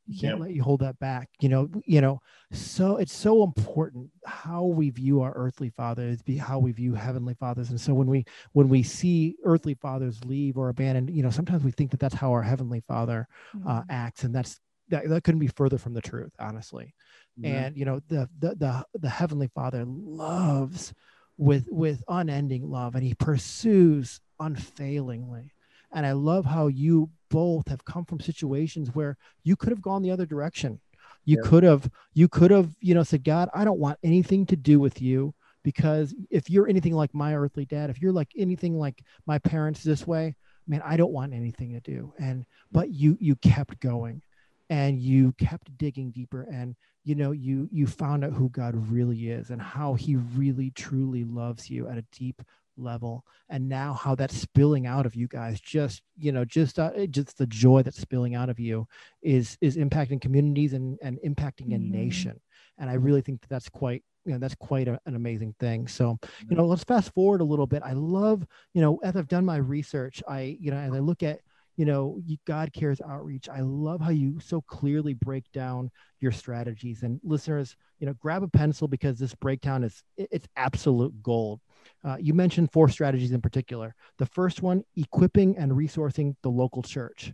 [0.06, 0.40] You can't yep.
[0.40, 1.30] let you hold that back.
[1.40, 2.20] You know, you know.
[2.52, 7.34] So it's so important how we view our earthly fathers, be how we view heavenly
[7.34, 7.70] fathers.
[7.70, 11.64] And so when we when we see earthly fathers leave or abandon, you know, sometimes
[11.64, 13.68] we think that that's how our heavenly Father uh, mm-hmm.
[13.68, 16.94] uh, acts, and that's that, that couldn't be further from the truth, honestly.
[17.38, 17.54] Mm-hmm.
[17.54, 20.92] And you know, the the the the heavenly Father loves
[21.36, 25.52] with with unending love and he pursues unfailingly.
[25.92, 30.02] And i love how you both have come from situations where you could have gone
[30.02, 30.80] the other direction.
[31.24, 31.48] You yeah.
[31.48, 34.78] could have you could have you know said god i don't want anything to do
[34.78, 39.02] with you because if you're anything like my earthly dad if you're like anything like
[39.26, 42.12] my parents this way man i don't want anything to do.
[42.18, 44.22] And but you you kept going
[44.70, 46.74] and you kept digging deeper and
[47.04, 51.24] you know you you found out who god really is and how he really truly
[51.24, 52.42] loves you at a deep
[52.76, 53.24] level.
[53.48, 57.38] And now how that's spilling out of you guys just you know just uh, just
[57.38, 58.86] the joy that's spilling out of you
[59.22, 61.92] is is impacting communities and and impacting a mm-hmm.
[61.92, 62.40] nation.
[62.78, 65.86] And i really think that that's quite you know that's quite a, an amazing thing.
[65.88, 67.82] So you know let's fast forward a little bit.
[67.84, 71.22] I love you know as i've done my research i you know as i look
[71.22, 71.40] at
[71.76, 73.48] you know god cares outreach.
[73.48, 77.02] I love how you so clearly break down your strategies.
[77.02, 81.60] And listeners you know grab a pencil because this breakdown is it's absolute gold.
[82.04, 83.94] Uh, you mentioned four strategies in particular.
[84.18, 87.32] The first one equipping and resourcing the local church.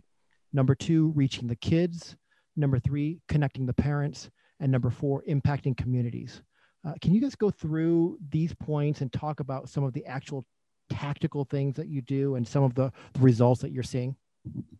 [0.53, 2.15] Number two reaching the kids.
[2.55, 4.29] Number three connecting the parents.
[4.59, 6.43] And number four, impacting communities.
[6.85, 10.45] Uh, can you guys go through these points and talk about some of the actual
[10.89, 14.15] tactical things that you do and some of the results that you're seeing?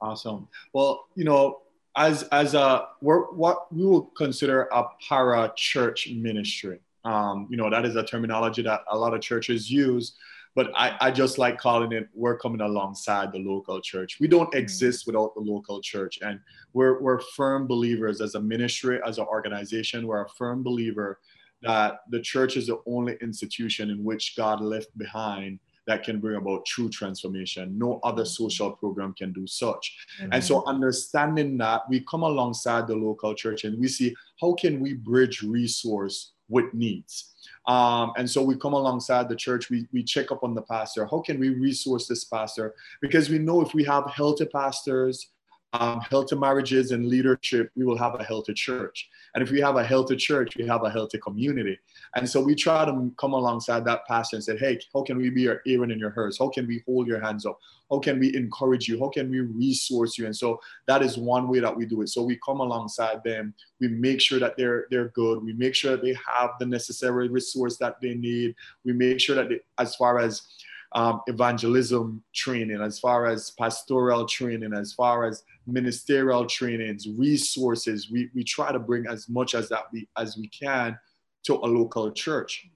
[0.01, 0.47] Awesome.
[0.73, 1.59] Well, you know,
[1.95, 6.79] as as a we're what we will consider a para church ministry.
[7.03, 10.15] Um, you know, that is a terminology that a lot of churches use,
[10.55, 14.19] but I, I just like calling it we're coming alongside the local church.
[14.19, 14.59] We don't mm-hmm.
[14.59, 16.19] exist without the local church.
[16.21, 16.39] And
[16.73, 21.19] we're we're firm believers as a ministry, as an organization, we're a firm believer
[21.63, 26.37] that the church is the only institution in which God left behind that can bring
[26.37, 27.77] about true transformation.
[27.77, 30.07] No other social program can do such.
[30.21, 30.33] Mm-hmm.
[30.33, 34.79] And so understanding that we come alongside the local church and we see how can
[34.79, 37.33] we bridge resource with needs.
[37.65, 41.05] Um, and so we come alongside the church, we, we check up on the pastor.
[41.05, 42.75] How can we resource this pastor?
[43.01, 45.29] Because we know if we have healthy pastors,
[45.73, 49.09] um, healthy marriages and leadership, we will have a healthy church.
[49.33, 51.79] And if we have a healthy church, we have a healthy community.
[52.15, 55.29] And so we try to come alongside that pastor and say, hey, how can we
[55.29, 56.37] be your Aaron and your Hurs?
[56.37, 57.57] How can we hold your hands up?
[57.89, 58.99] How can we encourage you?
[58.99, 60.25] How can we resource you?
[60.25, 62.09] And so that is one way that we do it.
[62.09, 63.53] So we come alongside them.
[63.79, 65.43] We make sure that they're they're good.
[65.43, 68.55] We make sure that they have the necessary resource that they need.
[68.85, 70.41] We make sure that they, as far as
[70.93, 78.11] um, evangelism training, as far as pastoral training, as far as ministerial trainings, resources.
[78.11, 80.97] We, we try to bring as much as that we as we can
[81.43, 82.67] to a local church.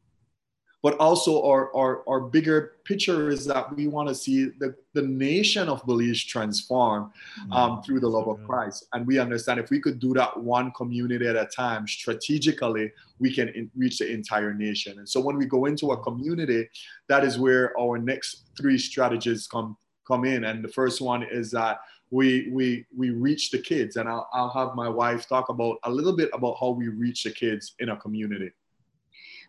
[0.86, 5.02] But also our, our, our bigger picture is that we want to see the, the
[5.02, 7.12] nation of Belize transform
[7.52, 8.86] um, mm, through the love of Christ.
[8.94, 13.34] And we understand if we could do that one community at a time strategically, we
[13.34, 15.00] can in, reach the entire nation.
[15.00, 16.70] And so when we go into a community,
[17.10, 20.44] that is where our next three strategies come come in.
[20.44, 21.80] And the first one is that
[22.12, 25.90] we we we reach the kids and I'll, I'll have my wife talk about a
[25.90, 28.52] little bit about how we reach the kids in a community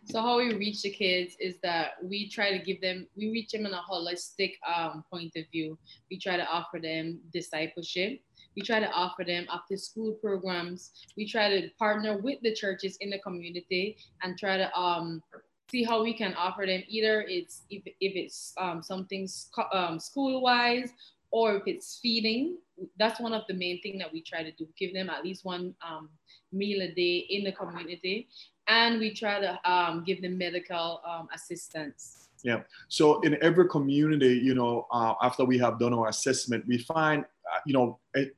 [0.07, 3.51] so how we reach the kids is that we try to give them we reach
[3.51, 5.77] them in a holistic um, point of view.
[6.09, 8.21] We try to offer them discipleship.
[8.55, 10.91] We try to offer them after school programs.
[11.17, 15.21] We try to partner with the churches in the community and try to um,
[15.69, 19.27] see how we can offer them either it's if, if it's um, something
[19.73, 20.93] um, school wise
[21.31, 22.57] or if it's feeding,
[22.97, 24.67] that's one of the main thing that we try to do.
[24.77, 26.09] Give them at least one um,
[26.53, 28.29] meal a day in the community,
[28.67, 32.29] and we try to um, give them medical um, assistance.
[32.43, 32.61] Yeah.
[32.87, 37.23] So in every community, you know, uh, after we have done our assessment, we find,
[37.23, 38.35] uh, you know, it,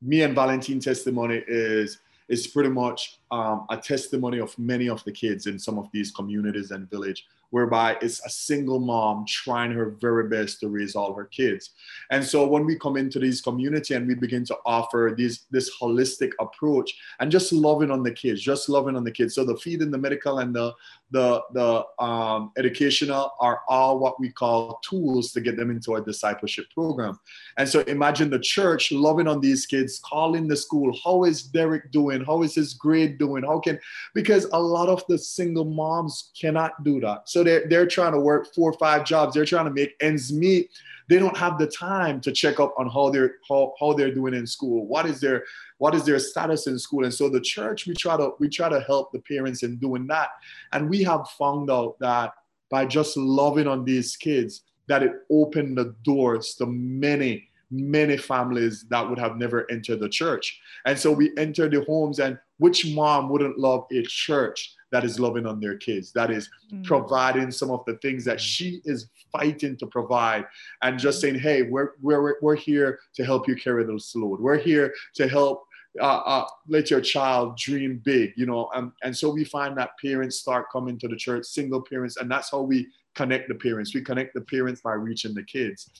[0.00, 1.98] me and Valentine testimony is
[2.28, 6.12] is pretty much um, a testimony of many of the kids in some of these
[6.12, 11.12] communities and village whereby it's a single mom trying her very best to raise all
[11.12, 11.70] her kids.
[12.10, 15.70] And so when we come into this community and we begin to offer this, this
[15.78, 19.34] holistic approach and just loving on the kids, just loving on the kids.
[19.34, 20.72] So the feeding, and the medical, and the
[21.12, 26.00] the the um, educational are all what we call tools to get them into our
[26.00, 27.20] discipleship program.
[27.58, 31.90] And so imagine the church loving on these kids, calling the school, how is Derrick
[31.90, 32.24] doing?
[32.24, 33.42] How is his grade doing?
[33.44, 33.78] How can
[34.14, 37.28] because a lot of the single moms cannot do that.
[37.28, 39.34] So they're, they're trying to work four or five jobs.
[39.34, 40.70] They're trying to make ends meet.
[41.08, 44.34] They don't have the time to check up on how they're how, how they're doing
[44.34, 44.86] in school.
[44.86, 45.44] What is their
[45.78, 47.04] what is their status in school?
[47.04, 50.06] And so the church, we try to we try to help the parents in doing
[50.08, 50.30] that.
[50.72, 52.32] And we have found out that
[52.70, 58.84] by just loving on these kids, that it opened the doors to many many families
[58.90, 60.60] that would have never entered the church.
[60.84, 65.18] And so we enter the homes, and which mom wouldn't love a church that is
[65.18, 66.84] loving on their kids, that is mm.
[66.84, 70.44] providing some of the things that she is fighting to provide,
[70.82, 74.38] and just saying, hey, we're, we're, we're here to help you carry those load.
[74.38, 75.64] We're here to help
[76.00, 78.70] uh, uh, let your child dream big, you know.
[78.74, 82.30] Um, and so we find that parents start coming to the church, single parents, and
[82.30, 83.94] that's how we connect the parents.
[83.94, 85.90] We connect the parents by reaching the kids.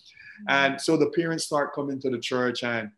[0.48, 2.90] And so the parents start coming to the church and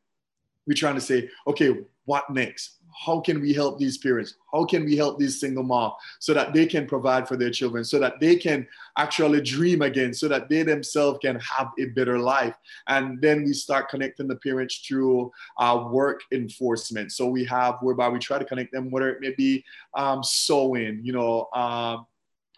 [0.66, 2.78] we're trying to say, okay, what next?
[2.96, 4.36] How can we help these parents?
[4.52, 7.82] How can we help these single moms so that they can provide for their children,
[7.84, 12.20] so that they can actually dream again, so that they themselves can have a better
[12.20, 12.54] life?
[12.86, 17.10] And then we start connecting the parents through uh, work enforcement.
[17.10, 21.00] So we have whereby we try to connect them, whether it may be um, sewing,
[21.02, 22.06] you know, um,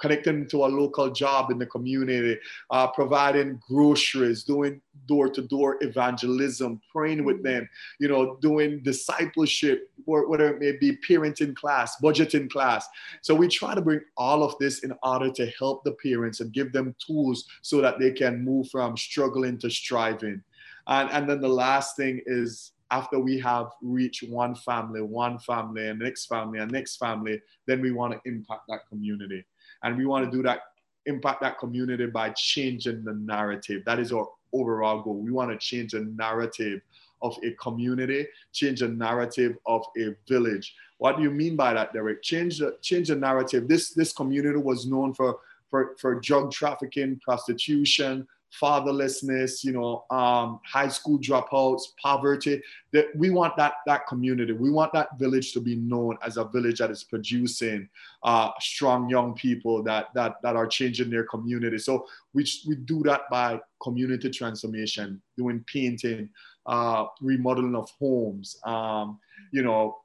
[0.00, 2.38] connecting to a local job in the community,
[2.70, 7.68] uh, providing groceries, doing door to door evangelism, praying with them,
[8.00, 12.86] you know, doing discipleship, whatever it may be, parenting class, budgeting class.
[13.22, 16.52] So we try to bring all of this in order to help the parents and
[16.52, 20.42] give them tools so that they can move from struggling to striving.
[20.86, 25.88] And, and then the last thing is after we have reached one family, one family,
[25.88, 29.44] and next family, and next family, then we want to impact that community.
[29.86, 30.62] And we want to do that,
[31.06, 33.84] impact that community by changing the narrative.
[33.86, 35.14] That is our overall goal.
[35.14, 36.80] We want to change the narrative
[37.22, 40.74] of a community, change the narrative of a village.
[40.98, 42.20] What do you mean by that, Derrick?
[42.22, 43.68] Change the change the narrative.
[43.68, 45.38] This this community was known for
[45.70, 48.26] for, for drug trafficking, prostitution,
[48.60, 52.62] fatherlessness, you know, um, high school dropouts, poverty.
[52.92, 54.52] That we want that that community.
[54.52, 57.88] We want that village to be known as a village that is producing
[58.22, 61.78] uh, strong young people that that that are changing their community.
[61.78, 66.30] So we we do that by community transformation, doing painting,
[66.66, 69.18] uh, remodeling of homes, um,
[69.52, 69.98] you know,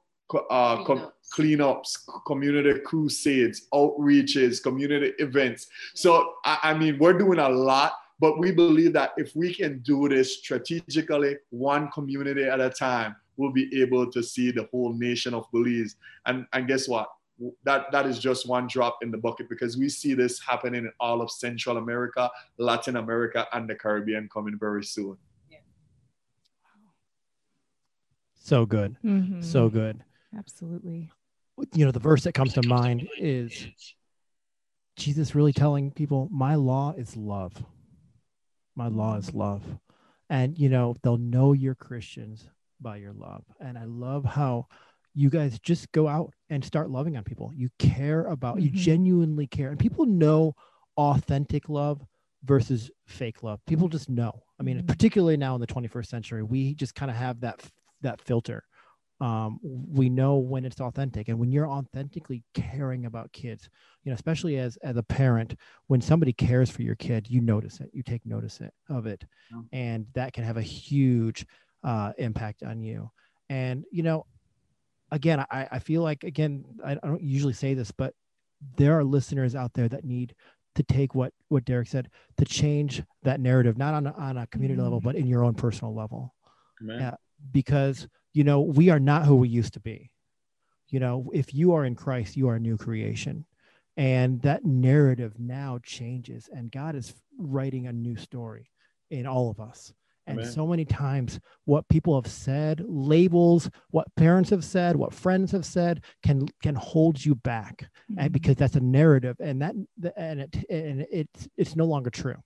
[0.50, 5.68] uh, com- cleanups, community crusades, outreaches, community events.
[5.94, 9.80] So, I, I mean, we're doing a lot, but we believe that if we can
[9.80, 14.92] do this strategically, one community at a time, we'll be able to see the whole
[14.92, 15.96] nation of Belize.
[16.24, 17.08] And, and guess what?
[17.64, 20.92] That, that is just one drop in the bucket because we see this happening in
[21.00, 25.16] all of Central America, Latin America, and the Caribbean coming very soon.
[28.36, 28.96] So good.
[29.04, 29.42] Mm-hmm.
[29.42, 30.00] So good.
[30.38, 31.10] Absolutely.
[31.74, 33.66] You know, the verse that comes to mind is
[34.94, 37.64] Jesus really telling people, My law is love.
[38.76, 39.62] My law is love.
[40.30, 42.48] And, you know, they'll know you're Christians
[42.80, 43.44] by your love.
[43.60, 44.66] And I love how
[45.14, 47.52] you guys just go out and start loving on people.
[47.54, 48.64] You care about, mm-hmm.
[48.64, 49.68] you genuinely care.
[49.68, 50.54] And people know
[50.96, 52.04] authentic love
[52.44, 53.60] versus fake love.
[53.66, 54.42] People just know.
[54.58, 54.86] I mean, mm-hmm.
[54.86, 57.60] particularly now in the 21st century, we just kind of have that
[58.00, 58.64] that filter
[59.22, 61.28] um, we know when it's authentic.
[61.28, 63.70] And when you're authentically caring about kids
[64.04, 65.54] you know especially as as a parent
[65.86, 69.24] when somebody cares for your kid you notice it you take notice it, of it.
[69.50, 69.60] Yeah.
[69.72, 71.46] and that can have a huge
[71.84, 73.10] uh, impact on you.
[73.48, 74.26] And you know
[75.10, 78.14] again i i feel like again I, I don't usually say this but
[78.78, 80.34] there are listeners out there that need
[80.74, 82.08] to take what what derrick said
[82.38, 84.84] to change that narrative not on a, on a community mm-hmm.
[84.84, 86.34] level but in your own personal level.
[86.98, 87.14] Yeah
[87.50, 90.10] because you know we are not who we used to be
[90.88, 93.44] you know if you are in christ you are a new creation
[93.96, 98.70] and that narrative now changes and god is writing a new story
[99.10, 99.92] in all of us
[100.26, 100.52] and Amen.
[100.52, 105.66] so many times what people have said labels what parents have said what friends have
[105.66, 108.20] said can can hold you back mm-hmm.
[108.20, 109.74] and because that's a narrative and that
[110.16, 112.36] and it and it's it's no longer true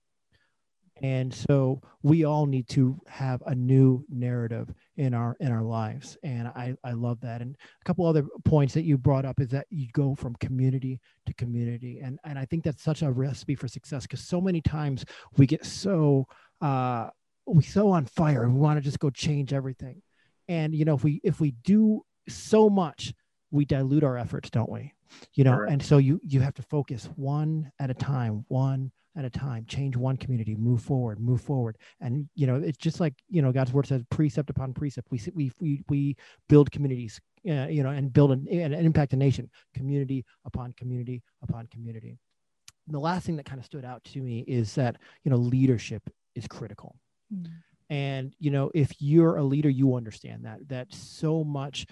[1.01, 6.17] and so we all need to have a new narrative in our in our lives.
[6.23, 7.41] And i i love that.
[7.41, 10.99] And a couple other points that you brought up is that you go from community
[11.25, 11.99] to community.
[11.99, 15.05] And and i think that's such a recipe for success because so many times
[15.37, 16.25] we get so
[16.61, 17.09] uh
[17.45, 20.01] we so on fire and we want to just go change everything.
[20.47, 23.13] And you know if we if we do so much
[23.51, 24.93] we dilute our efforts don't we?
[25.33, 29.25] You know and so you you have to focus one at a time one at
[29.25, 31.77] a time change one community move forward move forward.
[31.99, 35.07] And you know it's just like you know god's word says precept upon precept.
[35.11, 36.15] We we we, we
[36.47, 41.23] build communities uh, you know and build an, and impact a nation community upon community
[41.43, 42.17] upon community.
[42.87, 46.03] The last thing that kind of stood out to me is that you know leadership
[46.35, 46.95] is critical.
[47.33, 47.51] Mm-hmm.
[47.89, 51.85] and you know if you're a leader you understand that that so much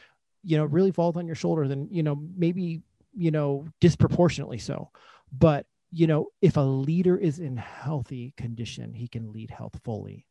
[0.46, 2.82] you know really falls on your shoulders and you know maybe
[3.16, 4.90] you know disproportionately so.
[5.32, 10.26] But you know, if a leader is in healthy condition, he can lead healthfully.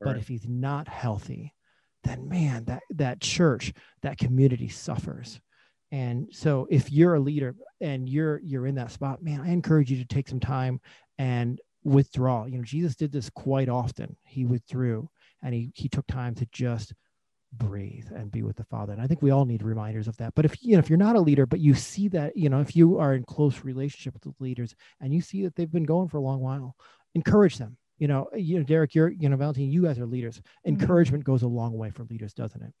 [0.00, 0.12] Right.
[0.12, 1.54] But if he's not healthy,
[2.02, 5.40] then man, that that church, that community suffers.
[5.90, 9.90] And so if you're a leader and you're you're in that spot, man, I encourage
[9.90, 10.80] you to take some time
[11.18, 12.46] and withdraw.
[12.46, 14.16] You know, Jesus did this quite often.
[14.24, 15.08] He withdrew
[15.42, 16.92] and he he took time to just
[17.58, 18.92] breathe and be with the father.
[18.92, 20.34] And i think we all need reminders of that.
[20.34, 22.60] But if you know if you're not a leader but you see that you know
[22.60, 25.84] if you are in close relationship with the leaders and you see that they've been
[25.84, 26.76] going for a long while
[27.14, 27.76] encourage them.
[27.98, 30.38] You know you know derrick you're you know valentine you guys are leaders.
[30.38, 30.80] Mm-hmm.
[30.80, 32.72] encouragement goes a long way for leaders doesn't it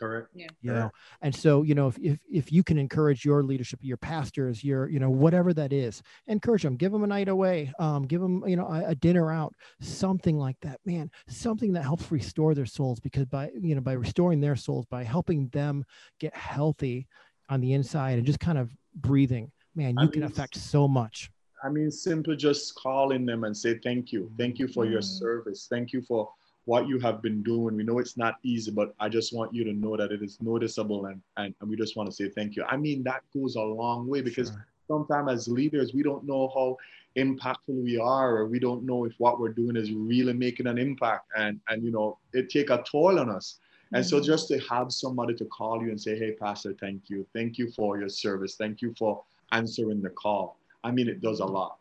[0.00, 0.28] Correct.
[0.34, 0.48] Yeah.
[0.62, 3.98] You know, and so you know if, if if you can encourage your leadership, your
[3.98, 6.76] pastors, your you know whatever that is, encourage them.
[6.76, 7.70] Give them a night away.
[7.78, 10.80] Um, give them you know a, a dinner out, something like that.
[10.86, 14.86] Man, something that helps restore their souls because by you know by restoring their souls
[14.86, 15.84] by helping them
[16.18, 17.06] get healthy
[17.50, 20.88] on the inside and just kind of breathing, man, you I can mean, affect so
[20.88, 21.30] much.
[21.62, 24.92] I mean, simply just calling them and say thank you, thank you for mm.
[24.92, 26.30] your service, thank you for
[26.64, 27.76] what you have been doing.
[27.76, 30.38] We know it's not easy, but I just want you to know that it is
[30.40, 32.64] noticeable and, and, and we just want to say thank you.
[32.64, 34.66] I mean, that goes a long way because sure.
[34.86, 36.76] sometimes as leaders, we don't know how
[37.16, 40.78] impactful we are or we don't know if what we're doing is really making an
[40.78, 43.58] impact and, and you know, it take a toll on us.
[43.92, 44.26] And so mm-hmm.
[44.26, 47.26] just to have somebody to call you and say, hey, Pastor, thank you.
[47.34, 48.54] Thank you for your service.
[48.54, 50.56] Thank you for answering the call.
[50.84, 51.79] I mean, it does a lot.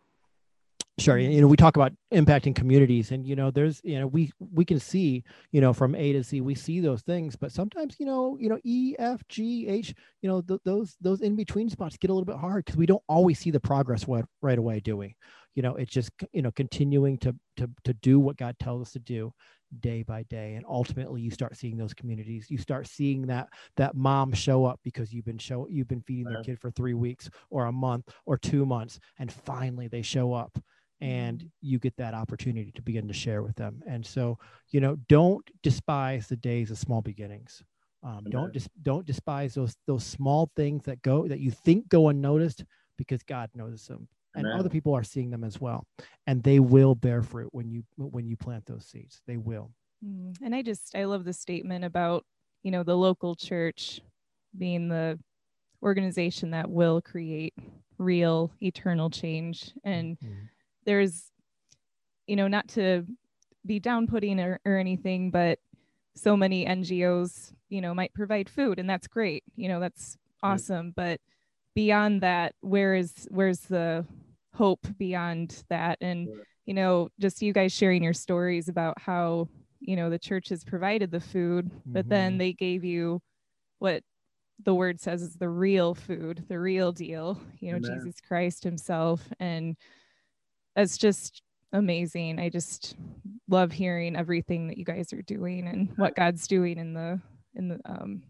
[0.99, 1.17] Sure.
[1.17, 4.65] You know, we talk about impacting communities and, you know, there's, you know, we, we
[4.65, 5.23] can see,
[5.53, 8.49] you know, from A to Z, we see those things, but sometimes, you know, you
[8.49, 12.13] know, E, F, G, H, you know, th- those, those in between spots get a
[12.13, 15.15] little bit hard because we don't always see the progress right, right away, do we?
[15.55, 18.91] You know, it's just, you know, continuing to, to, to do what God tells us
[18.93, 19.31] to do
[19.81, 23.47] day by day and ultimately you start seeing those communities you start seeing that
[23.77, 26.95] that mom show up because you've been show you've been feeding their kid for three
[26.95, 30.57] weeks or a month or two months and finally they show up
[31.01, 31.47] and mm-hmm.
[31.61, 33.81] you get that opportunity to begin to share with them.
[33.87, 34.37] And so
[34.69, 37.63] you know don't despise the days of small beginnings.
[38.01, 42.09] Um, don't just don't despise those those small things that go that you think go
[42.09, 42.63] unnoticed
[42.97, 44.07] because god notices them.
[44.35, 44.59] And Amen.
[44.59, 45.87] other people are seeing them as well.
[46.27, 49.21] And they will bear fruit when you when you plant those seeds.
[49.27, 49.71] They will.
[50.05, 52.23] Mm, and i just i love the statement about
[52.63, 53.99] you know the local church
[54.57, 55.19] being the
[55.83, 57.53] organization that will create
[57.97, 59.71] real eternal change.
[59.83, 60.45] And mm-hmm.
[60.89, 61.31] There's
[62.27, 63.05] you know not to
[63.65, 65.59] be down putting or, or anything but
[66.15, 70.93] so many ngos you know might provide food and that's great you know that's awesome.
[70.95, 71.19] But
[71.75, 74.05] beyond that where is where's the
[74.53, 75.97] hope beyond that?
[76.01, 76.27] And
[76.65, 79.47] you know just you guys sharing your stories about how
[79.79, 82.09] you know the church has provided the food but mm-hmm.
[82.09, 83.21] then they gave you
[83.79, 84.03] what
[84.65, 88.01] the word says is the real food the real deal you know Amen.
[88.03, 89.27] jesus christ himself.
[89.39, 89.77] And
[90.79, 91.41] it's just
[91.73, 92.95] amazing i just
[93.47, 97.19] love hearing everything that you guys are doing and what god's doing in the
[97.55, 98.21] in the um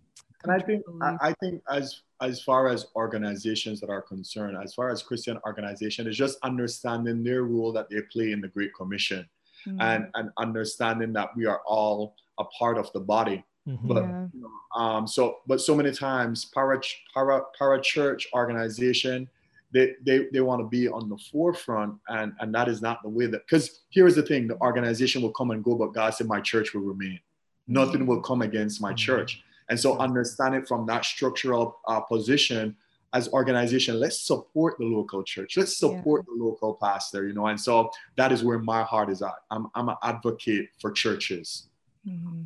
[0.44, 4.74] and I think I, I, think as as far as organizations that are concerned, as
[4.74, 8.74] far as Christian organization, is just understanding their role that they play in the Great
[8.74, 9.28] Commission,
[9.68, 9.82] mm-hmm.
[9.82, 13.44] and and understanding that we are all a part of the body.
[13.68, 13.88] Mm-hmm.
[13.88, 14.28] But yeah.
[14.34, 16.80] you know, um, so but so many times para
[17.14, 19.30] para para church organization.
[19.72, 23.10] They, they, they want to be on the forefront and, and that is not the
[23.10, 26.26] way that because here's the thing the organization will come and go but god said
[26.26, 27.20] my church will remain
[27.68, 28.08] nothing mm-hmm.
[28.08, 28.96] will come against my mm-hmm.
[28.96, 32.76] church and so understand it from that structural uh, position
[33.14, 35.58] as organization, let's support the local church.
[35.58, 36.36] Let's support yeah.
[36.38, 37.48] the local pastor, you know.
[37.48, 39.34] And so that is where my heart is at.
[39.50, 41.70] I'm, I'm an advocate for churches.
[42.08, 42.44] Mm-hmm.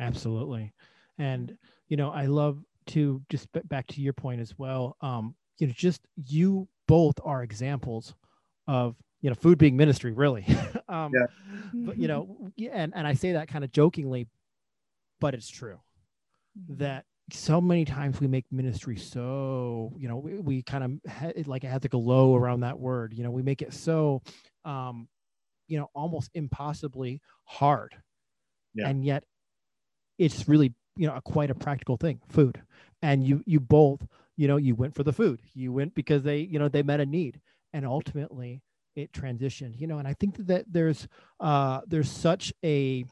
[0.00, 0.72] Absolutely.
[1.18, 1.56] And,
[1.88, 4.96] you know, I love to just back to your point as well.
[5.00, 8.14] Um, you know, just you both are examples
[8.66, 10.44] of you know food being ministry really
[10.88, 11.26] um yeah.
[11.72, 14.26] but you know and and i say that kind of jokingly
[15.20, 15.78] but it's true
[16.68, 21.32] that so many times we make ministry so you know we, we kind of ha-
[21.46, 24.20] like it has like a low around that word you know we make it so
[24.64, 25.06] um
[25.68, 27.94] you know almost impossibly hard
[28.74, 28.88] yeah.
[28.88, 29.22] and yet
[30.18, 32.60] it's really you know a, quite a practical thing food
[33.02, 34.04] and you you both
[34.40, 36.98] you know you went for the food you went because they you know they met
[36.98, 37.38] a need
[37.74, 38.62] and ultimately
[38.96, 41.06] it transitioned you know and i think that there's
[41.40, 43.04] uh there's such a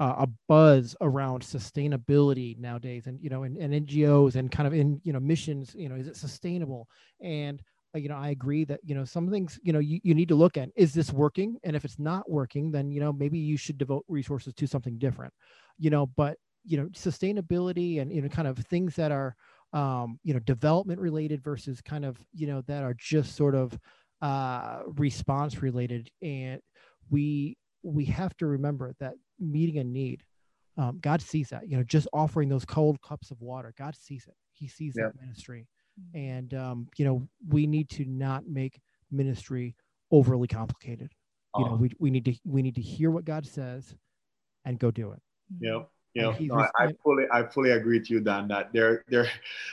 [0.00, 4.74] uh, a buzz around sustainability nowadays and you know and, and ngos and kind of
[4.74, 6.88] in you know missions you know is it sustainable
[7.20, 7.62] and
[7.94, 10.28] uh, you know i agree that you know some things you know you, you need
[10.28, 13.38] to look at is this working and if it's not working then you know maybe
[13.38, 15.32] you should devote resources to something different
[15.78, 19.36] you know but you know sustainability and you know kind of things that are
[19.72, 23.78] um you know development related versus kind of you know that are just sort of
[24.22, 26.60] uh, response related, and
[27.10, 30.22] we we have to remember that meeting a need,
[30.78, 31.68] um, God sees that.
[31.68, 34.34] You know, just offering those cold cups of water, God sees it.
[34.52, 35.66] He sees that ministry,
[36.00, 36.18] mm-hmm.
[36.18, 39.74] and um, you know we need to not make ministry
[40.12, 41.10] overly complicated.
[41.58, 41.76] You know, uh-huh.
[41.80, 43.94] we, we need to we need to hear what God says,
[44.64, 45.22] and go do it.
[46.14, 46.34] Yeah.
[46.38, 48.48] Yeah, no, I, I, fully I fully agree with you, Dan.
[48.48, 49.28] That there there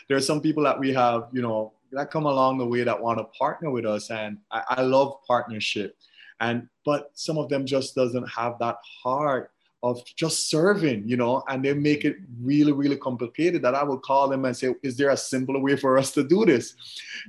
[0.08, 3.00] there are some people that we have, you know, that come along the way that
[3.00, 5.96] want to partner with us and I, I, love partnership
[6.40, 11.42] and but some of them just doesn't have that heart of just serving you know
[11.48, 14.98] and they make it really really complicated that i will call them and say is
[14.98, 16.76] there a simpler way for us to do this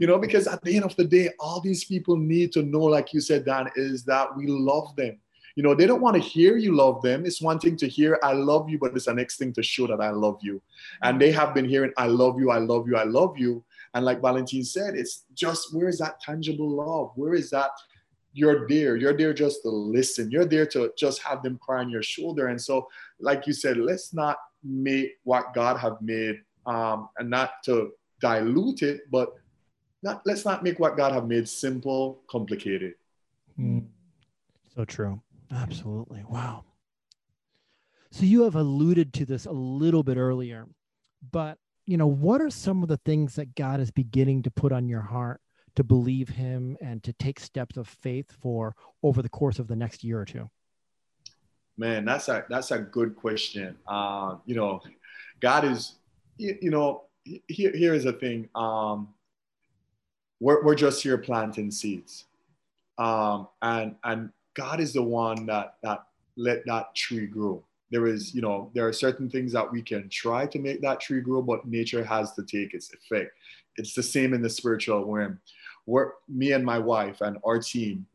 [0.00, 2.80] you know because at the end of the day all these people need to know
[2.80, 5.16] like you said dan is that we love them
[5.60, 8.18] you know they don't want to hear you love them it's one thing to hear
[8.22, 10.62] i love you but it's the next thing to show that i love you
[11.02, 13.62] and they have been hearing i love you i love you i love you
[13.94, 17.12] and like Valentine said, it's just where is that tangible love?
[17.16, 17.70] Where is that?
[18.32, 18.96] You're there.
[18.96, 20.30] You're there just to listen.
[20.30, 22.46] You're there to just have them cry on your shoulder.
[22.48, 22.88] And so,
[23.18, 28.82] like you said, let's not make what God have made, um, and not to dilute
[28.82, 29.34] it, but
[30.02, 32.94] not let's not make what God have made simple, complicated.
[33.58, 33.86] Mm.
[34.76, 35.20] So true.
[35.52, 36.24] Absolutely.
[36.28, 36.64] Wow.
[38.12, 40.66] So you have alluded to this a little bit earlier,
[41.30, 44.72] but you know, what are some of the things that God is beginning to put
[44.72, 45.40] on your heart
[45.76, 49.76] to believe him and to take steps of faith for over the course of the
[49.76, 50.48] next year or two?
[51.76, 53.76] Man, that's a that's a good question.
[53.86, 54.80] Uh, you know,
[55.40, 55.96] God is,
[56.36, 58.48] you, you know, here, here is a thing.
[58.54, 59.08] Um,
[60.40, 62.26] we're, we're just here planting seeds.
[62.98, 66.04] Um, and and God is the one that that
[66.36, 67.62] let that tree grow.
[67.90, 71.00] There is, you know, there are certain things that we can try to make that
[71.00, 73.32] tree grow, but nature has to take its effect.
[73.76, 75.40] It's the same in the spiritual realm.
[75.86, 78.06] We're me and my wife and our team,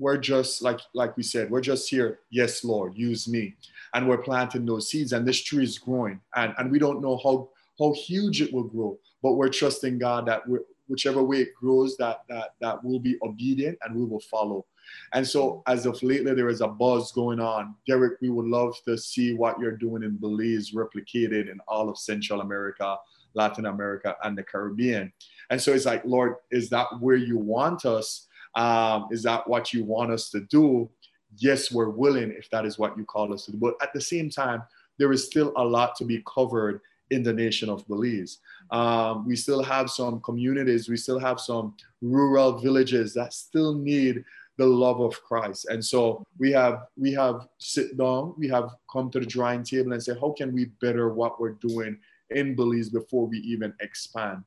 [0.00, 2.20] we're just like like we said, we're just here.
[2.30, 3.54] Yes, Lord, use me,
[3.94, 7.20] and we're planting those seeds, and this tree is growing, and and we don't know
[7.22, 11.54] how how huge it will grow, but we're trusting God that we're, whichever way it
[11.54, 14.64] grows, that that that will be obedient and we will follow.
[15.12, 17.74] And so, as of lately, there is a buzz going on.
[17.86, 21.98] Derrick, we would love to see what you're doing in Belize replicated in all of
[21.98, 22.96] Central America,
[23.34, 25.12] Latin America, and the Caribbean.
[25.50, 28.26] And so it's like, Lord, is that where you want us?
[28.54, 30.88] Um, is that what you want us to do?
[31.36, 33.58] Yes, we're willing if that is what you call us to do.
[33.58, 34.62] But at the same time,
[34.98, 38.38] there is still a lot to be covered in the nation of Belize.
[38.70, 44.24] Um, we still have some communities, we still have some rural villages that still need
[44.60, 45.66] the love of Christ.
[45.70, 49.92] And so we have we have sit down, we have come to the drawing table
[49.94, 51.98] and say, how can we better what we're doing
[52.28, 54.44] in Belize before we even expand?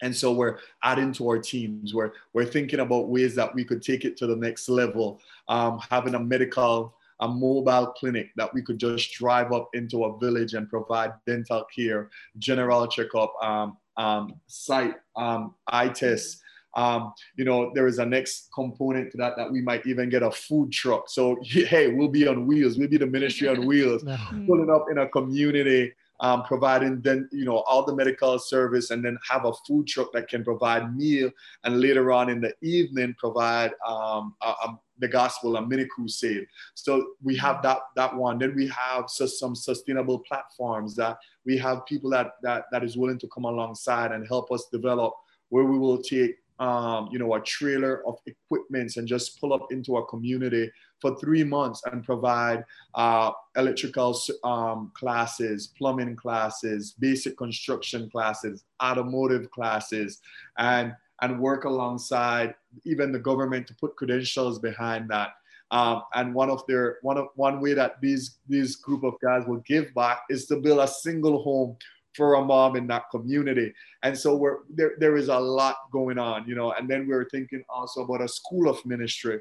[0.00, 1.92] And so we're adding to our teams.
[1.92, 5.80] We're, we're thinking about ways that we could take it to the next level, um,
[5.90, 10.54] having a medical a mobile clinic that we could just drive up into a village
[10.54, 16.41] and provide dental care, general checkup, um, um, site um, eye tests.
[16.74, 20.22] Um, you know, there is a next component to that that we might even get
[20.22, 21.08] a food truck.
[21.08, 22.78] So, hey, we'll be on wheels.
[22.78, 24.02] We'll be the ministry on wheels,
[24.46, 29.04] pulling up in a community, um, providing then you know all the medical service, and
[29.04, 31.30] then have a food truck that can provide meal,
[31.64, 36.46] and later on in the evening provide um, a, a the gospel, a mini crusade.
[36.74, 38.38] So we have that that one.
[38.38, 43.18] Then we have some sustainable platforms that we have people that that that is willing
[43.18, 45.12] to come alongside and help us develop
[45.50, 49.66] where we will take um, you know a trailer of equipments and just pull up
[49.72, 57.36] into a community for three months and provide uh, electrical um, classes, plumbing classes, basic
[57.36, 60.20] construction classes, automotive classes,
[60.58, 62.54] and and work alongside
[62.84, 65.30] even the government to put credentials behind that.
[65.72, 69.42] Um, and one of their one of one way that these these group of guys
[69.48, 71.76] will give back is to build a single home
[72.14, 73.72] for a mom in that community.
[74.02, 76.72] And so we're there there is a lot going on, you know.
[76.72, 79.40] And then we are thinking also about a school of ministry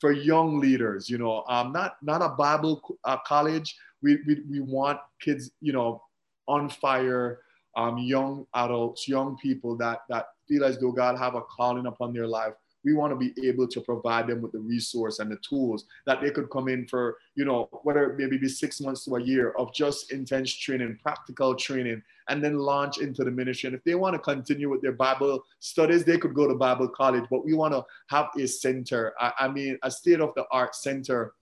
[0.00, 3.76] for young leaders, you know, um, not not a Bible uh, college.
[4.02, 6.02] We, we we want kids, you know,
[6.48, 7.40] on fire,
[7.76, 12.12] um, young adults, young people that that feel as though God have a calling upon
[12.12, 12.54] their life,
[12.84, 16.20] we want to be able to provide them with the resource and the tools that
[16.20, 19.52] they could come in for, you know, whether maybe be six months to a year
[19.58, 23.68] of just intense training, practical training, and then launch into the ministry.
[23.68, 26.88] And if they want to continue with their Bible studies, they could go to Bible
[26.88, 27.24] college.
[27.30, 30.74] But we want to have a center, I, I mean, a state of the art
[30.74, 31.34] center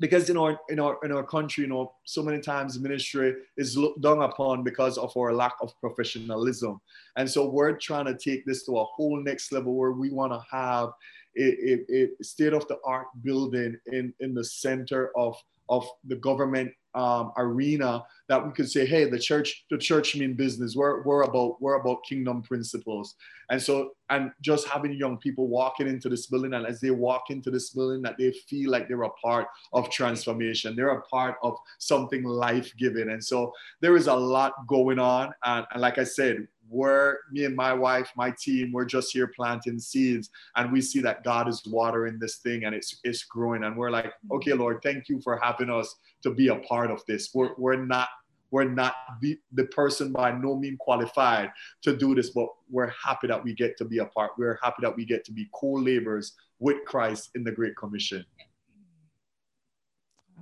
[0.00, 3.76] because in our in our in our country, you know, so many times ministry is
[3.76, 6.80] looked down upon because of our lack of professionalism,
[7.16, 10.32] and so we're trying to take this to a whole next level where we want
[10.32, 10.90] to have
[11.36, 15.36] a, a, a state of the art building in in the center of
[15.68, 20.34] of the government um, arena that we could say, hey, the church, the church mean
[20.34, 20.76] business.
[20.76, 23.14] We're, we're about we're about kingdom principles.
[23.50, 23.74] And so,
[24.10, 27.70] and just having young people walking into this building, and as they walk into this
[27.70, 30.76] building, that they feel like they're a part of transformation.
[30.76, 33.08] They're a part of something life-giving.
[33.08, 35.32] And so there is a lot going on.
[35.44, 39.28] And, and like I said, we're me and my wife, my team, we're just here
[39.34, 43.64] planting seeds, and we see that God is watering this thing and it's it's growing.
[43.64, 44.36] And we're like, mm-hmm.
[44.36, 47.30] okay, Lord, thank you for having us to be a part of this.
[47.34, 48.08] We're we're not
[48.50, 51.52] we're not the, the person by no means qualified
[51.82, 54.32] to do this, but we're happy that we get to be a part.
[54.38, 58.24] We're happy that we get to be co-laborers with Christ in the Great Commission.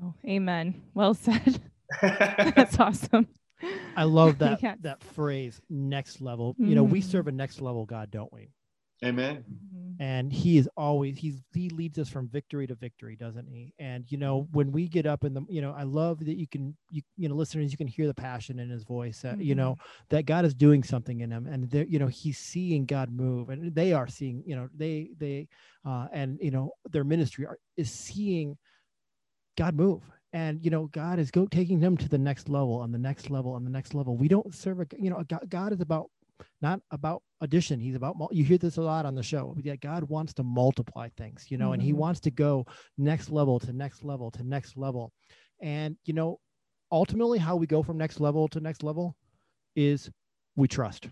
[0.03, 0.83] Oh, amen.
[0.95, 1.61] Well said.
[2.03, 3.29] That's awesome.
[3.97, 4.79] I love that yes.
[4.83, 6.55] that phrase next level.
[6.55, 6.69] Mm-hmm.
[6.69, 7.11] You know, we mm-hmm.
[7.11, 8.51] serve a next level God, don't we?
[9.05, 9.45] Amen.
[9.45, 10.03] Mm-hmm.
[10.03, 13.75] And he is always he's he leads us from victory to victory, doesn't he?
[13.79, 16.47] And you know, when we get up in the you know, I love that you
[16.47, 19.25] can you you know, listeners, you can hear the passion in his voice.
[19.25, 19.43] Uh, mm-hmm.
[19.43, 19.77] You know
[20.09, 23.75] that God is doing something in him, and you know he's seeing God move, and
[23.75, 25.49] they are seeing you know they they
[25.85, 28.57] uh, and you know their ministry are, is seeing
[29.57, 30.03] God move
[30.33, 33.31] and you know god is go taking them to the next level on the next
[33.31, 34.17] level on the next level.
[34.17, 36.11] We don't serve a you know god, god is about
[36.61, 37.81] not about addition.
[37.81, 39.57] He's about you hear this a lot on the show.
[39.63, 41.75] Yeah god wants to multiply things you know mm-hmm.
[41.75, 42.01] and he mm-hmm.
[42.01, 42.67] wants to go
[42.99, 45.13] next level to next level to next level.
[45.61, 46.41] And you know
[46.93, 49.17] ultimately how we go from next level to next level
[49.75, 50.11] is
[50.57, 51.09] we trust.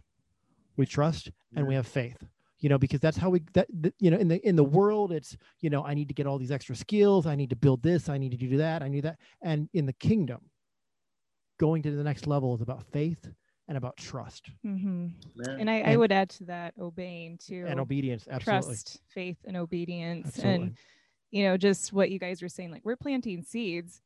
[0.76, 2.16] We trust and we have faith
[2.64, 5.12] you know because that's how we that, that, you know in the in the world
[5.12, 7.82] it's you know i need to get all these extra skills i need to build
[7.82, 10.40] this i need to do that i need that and in the kingdom
[11.60, 13.28] going to the next level is about faith
[13.68, 15.08] and about trust mm-hmm.
[15.58, 19.36] and, I, and, I, would add to that obeying too and obedience absolutely trust faith
[19.44, 20.54] and obedience absolutely.
[20.54, 20.76] and
[21.32, 24.00] you know just what you guys were saying like we're planting seeds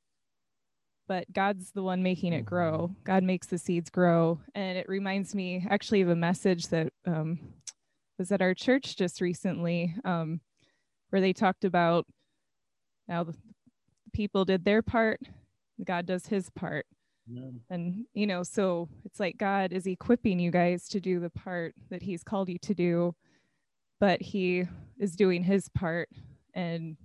[1.06, 2.90] but God's the one making it grow.
[2.92, 3.02] Mm-hmm.
[3.04, 4.40] God makes the seeds grow.
[4.54, 7.38] And it reminds me actually of a message that um,
[8.18, 10.40] was at our church just recently um,
[11.10, 12.06] where they talked about
[13.06, 13.34] now the
[14.12, 15.20] people did their part,
[15.84, 16.86] God does his part.
[17.30, 17.50] Yeah.
[17.70, 21.74] And, you know, so it's like God is equipping you guys to do the part
[21.90, 23.14] that he's called you to do,
[24.00, 24.64] but he
[24.98, 26.08] is doing his part.
[26.54, 26.96] And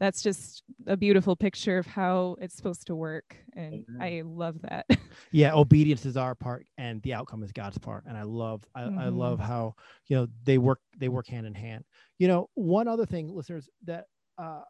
[0.00, 4.86] that's just a beautiful picture of how it's supposed to work and i love that.
[5.32, 8.82] Yeah obedience is our part and the outcome is god's part and i love I,
[8.82, 8.98] mm-hmm.
[8.98, 9.74] I love how
[10.06, 11.84] you know they work they work hand in hand.
[12.18, 14.06] You know one other thing listeners that
[14.38, 14.62] uh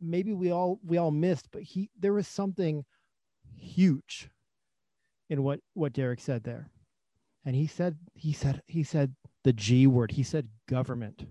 [0.00, 2.84] maybe we all we all missed but he there was something
[3.56, 4.28] huge
[5.30, 6.70] in what what derrick said there.
[7.44, 11.26] And he said he said he said the g word he said government.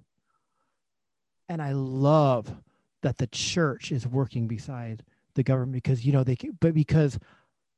[1.50, 2.54] And i love
[3.02, 5.04] that the church is working beside
[5.36, 7.18] the government because you know they but because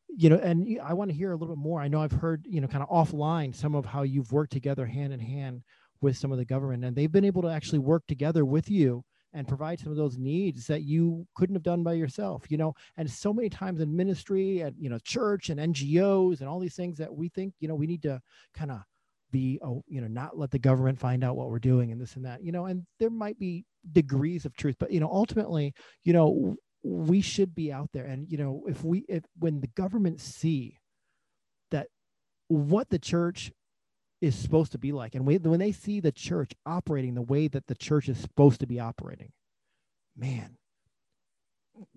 [0.07, 1.81] you know and i want to hear a little bit more.
[1.81, 4.85] I know i've heard you know kind of offline some of how you've worked together
[4.85, 5.63] hand in hand
[6.01, 9.03] with some of the government and they've been able to actually work together with you
[9.35, 12.73] and provide some of those needs that you couldn't have done by yourself you know?
[12.97, 16.75] And so many times in ministry and you know church and ngos and all these
[16.75, 18.21] things that we think you know we need to
[18.53, 18.81] kind of
[19.33, 22.15] be oh you know not let the government find out what we're doing and this
[22.15, 25.73] and that you know and there might be degrees of truth but you know ultimately
[26.03, 28.05] you know we should be out there.
[28.05, 30.79] And you know if we if when the government see
[31.71, 31.87] that
[32.47, 33.51] what the church
[34.21, 37.47] is supposed to be like and we, when they see the church operating the way
[37.47, 39.31] that the church is supposed to be operating
[40.15, 40.57] man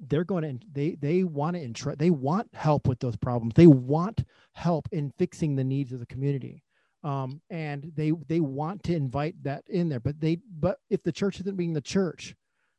[0.09, 3.53] they're going to they they want to entrust they want help with those problems.
[3.55, 4.25] They want
[4.55, 6.65] help in fixing the needs of the community
[7.07, 11.13] um, and they they want to invite that in there but they but if the
[11.13, 12.35] church isn't being the church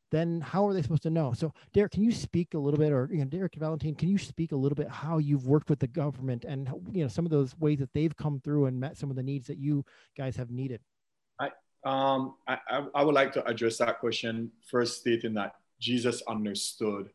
[0.09, 1.33] then how are they supposed to know?
[1.33, 4.17] So derrick can you speak a little bit or you know derrick valentine can you
[4.17, 7.31] speak a little bit how you've worked with the government and you know some of
[7.31, 9.83] those ways that they've come through and met some of the needs that you
[10.17, 10.79] guys have needed?
[11.39, 11.51] I
[11.85, 12.57] um i
[12.95, 17.11] i would like to address that question first stating that jesus understood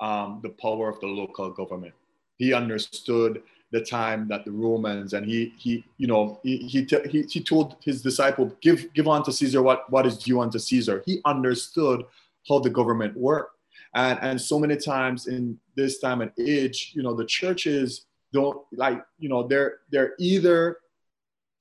[0.00, 1.94] um, the power of the local government.
[2.36, 7.22] He understood the time that the Romans and he he you know he he, he,
[7.22, 11.02] he told his disciple give give unto Caesar what what is due unto Caesar.
[11.04, 12.04] He understood
[12.48, 13.54] how the government worked.
[13.94, 18.58] And, and so many times in this time and age, you know, the churches don't
[18.72, 20.78] like, you know, they're they're either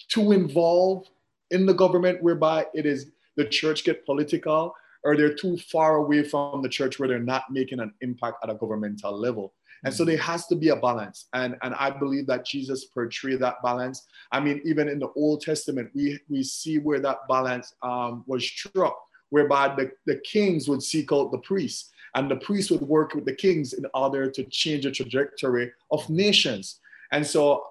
[0.10, 1.10] too involved
[1.52, 6.24] in the government whereby it is the church get political or they're too far away
[6.24, 9.54] from the church where they're not making an impact at a governmental level.
[9.84, 11.28] And so there has to be a balance.
[11.34, 14.08] And, and I believe that Jesus portrayed that balance.
[14.32, 18.46] I mean, even in the Old Testament, we, we see where that balance um, was
[18.46, 18.98] struck,
[19.30, 23.26] whereby the, the kings would seek out the priests, and the priests would work with
[23.26, 26.80] the kings in order to change the trajectory of nations.
[27.12, 27.64] And so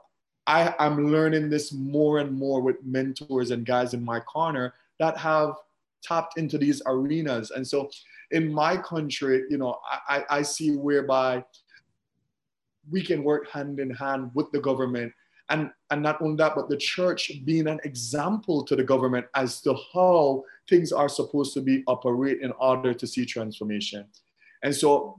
[0.46, 5.16] I, I'm learning this more and more with mentors and guys in my corner that
[5.16, 5.54] have
[6.02, 7.50] tapped into these arenas.
[7.50, 7.90] And so
[8.30, 9.78] in my country, you know,
[10.08, 11.44] I, I see whereby
[12.90, 15.12] we can work hand in hand with the government.
[15.48, 19.60] And, and not only that, but the church being an example to the government as
[19.62, 24.06] to how things are supposed to be operate in order to see transformation.
[24.64, 25.18] And so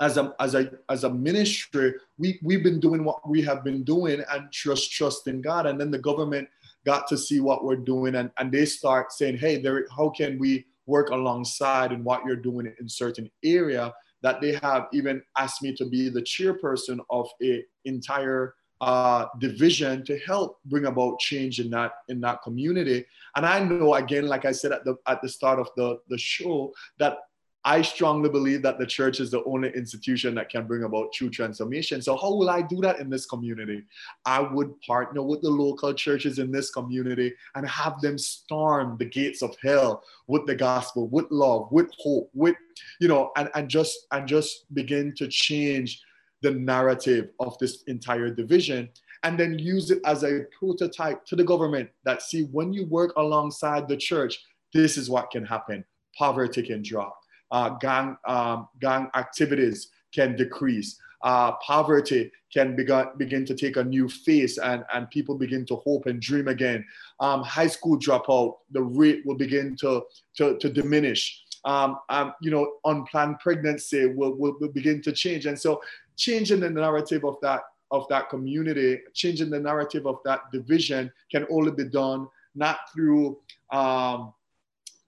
[0.00, 3.84] as a, as a, as a ministry, we, we've been doing what we have been
[3.84, 5.66] doing and just trust in God.
[5.66, 6.48] And then the government
[6.84, 10.38] got to see what we're doing and, and they start saying, hey, there, how can
[10.38, 13.92] we work alongside in what you're doing in certain area
[14.22, 20.04] that they have even asked me to be the chairperson of a entire uh, division
[20.06, 23.04] to help bring about change in that in that community.
[23.36, 26.18] And I know again, like I said at the at the start of the, the
[26.18, 27.18] show, that
[27.64, 31.28] I strongly believe that the church is the only institution that can bring about true
[31.28, 32.00] transformation.
[32.00, 33.84] So, how will I do that in this community?
[34.24, 39.04] I would partner with the local churches in this community and have them storm the
[39.04, 42.56] gates of hell with the gospel, with love, with hope, with,
[42.98, 46.02] you know, and, and just and just begin to change
[46.40, 48.88] the narrative of this entire division
[49.22, 53.12] and then use it as a prototype to the government that see when you work
[53.18, 54.42] alongside the church,
[54.72, 55.84] this is what can happen.
[56.16, 57.19] Poverty can drop
[57.50, 60.98] uh, gang, um, gang activities can decrease.
[61.22, 65.76] Uh, poverty can begin, begin to take a new face and, and people begin to
[65.76, 66.84] hope and dream again.
[67.20, 70.02] Um, high school dropout, the rate will begin to,
[70.38, 71.42] to, to diminish.
[71.66, 75.44] Um, um, you know, unplanned pregnancy will, will, will begin to change.
[75.44, 75.82] And so
[76.16, 77.60] changing the narrative of that
[77.92, 83.38] of that community, changing the narrative of that division can only be done not through
[83.72, 84.32] um,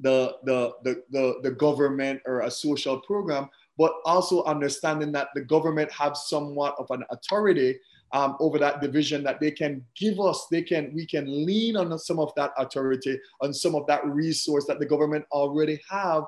[0.03, 3.49] the, the, the, the, the government or a social program,
[3.79, 7.79] but also understanding that the government have somewhat of an authority
[8.13, 11.99] um, over that division that they can give us they can we can lean on
[11.99, 16.25] some of that authority on some of that resource that the government already have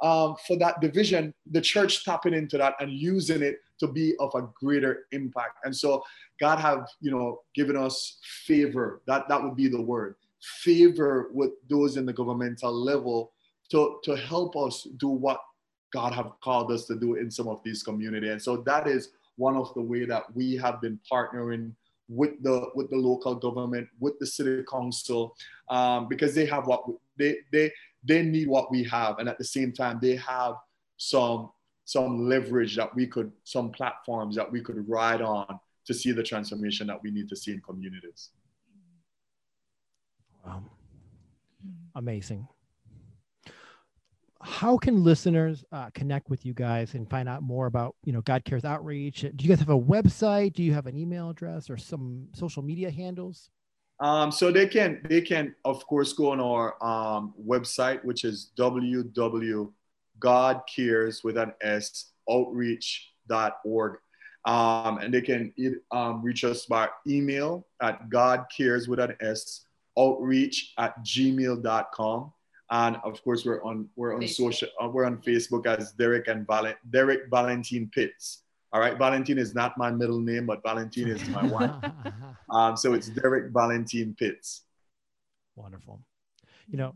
[0.00, 4.30] um, for that division the church tapping into that and using it to be of
[4.36, 5.58] a greater impact.
[5.64, 6.04] And so
[6.38, 9.02] god have you know given us favor.
[9.06, 10.14] That that would be the word
[10.62, 13.32] favor with those in the governmental level
[13.70, 15.40] to, to help us do what
[15.92, 18.30] God have called us to do in some of these communities.
[18.30, 21.72] And so that is one of the way that we have been partnering
[22.08, 25.34] with the with the local government, with the city council,
[25.70, 26.84] um, because they have what
[27.16, 27.72] they they
[28.04, 30.56] they need what we have, and at the same time they have
[30.98, 31.50] some
[31.86, 36.22] some leverage that we could some platforms that we could ride on to see the
[36.22, 38.30] transformation that we need to see in communities.
[40.44, 40.62] Wow.
[41.94, 42.46] Amazing.
[44.42, 48.20] How can listeners uh, connect with you guys and find out more about, you know,
[48.20, 49.22] God Cares Outreach?
[49.22, 50.52] Do you guys have a website?
[50.52, 53.48] Do you have an email address or some social media handles?
[54.00, 58.50] Um, so they can, they can, of course, go on our um, website, which is
[58.58, 59.72] www.godcares
[61.24, 63.98] with an S outreach.org.
[64.46, 65.54] Um, and they can
[65.90, 69.64] um, reach us by email at godcares with an S
[69.98, 72.32] outreach at gmail.com.
[72.70, 74.34] And of course, we're on we're on Facebook.
[74.34, 78.42] social uh, we're on Facebook as Derrick and Val- Derrick Valentine Pitts.
[78.72, 81.92] All right, Valentine is not my middle name, but Valentine is my wife.
[82.50, 84.62] um, so it's Derrick Valentine Pitts.
[85.54, 86.00] Wonderful.
[86.66, 86.94] You know,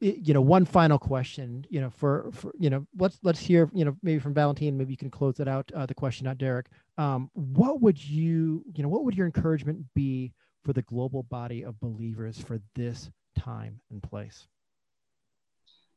[0.00, 1.64] you know, one final question.
[1.70, 3.70] You know, for for you know, let's let's hear.
[3.72, 4.76] You know, maybe from Valentine.
[4.76, 5.70] Maybe you can close it out.
[5.74, 6.66] Uh, the question, not Derrick.
[6.98, 8.88] Um, what would you you know?
[8.88, 10.32] What would your encouragement be
[10.64, 14.46] for the global body of believers for this time and place?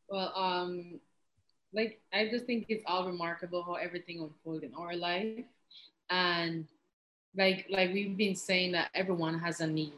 [0.09, 0.99] Well, um,
[1.73, 5.45] like I just think it's all remarkable how everything unfolded in our life,
[6.09, 6.65] and
[7.35, 9.93] like like we've been saying that everyone has a need,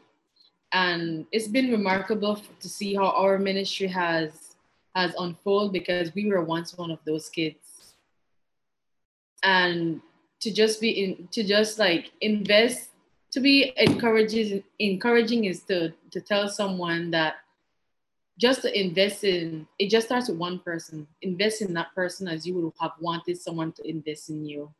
[0.72, 4.56] and it's been remarkable to see how our ministry has
[4.94, 7.94] has unfolded because we were once one of those kids,
[9.44, 10.00] and
[10.40, 12.89] to just be in to just like invest
[13.32, 17.36] to be encouraging encouraging is to to tell someone that
[18.38, 21.06] just to invest in it just starts with one person.
[21.22, 24.72] Invest in that person as you would have wanted someone to invest in you.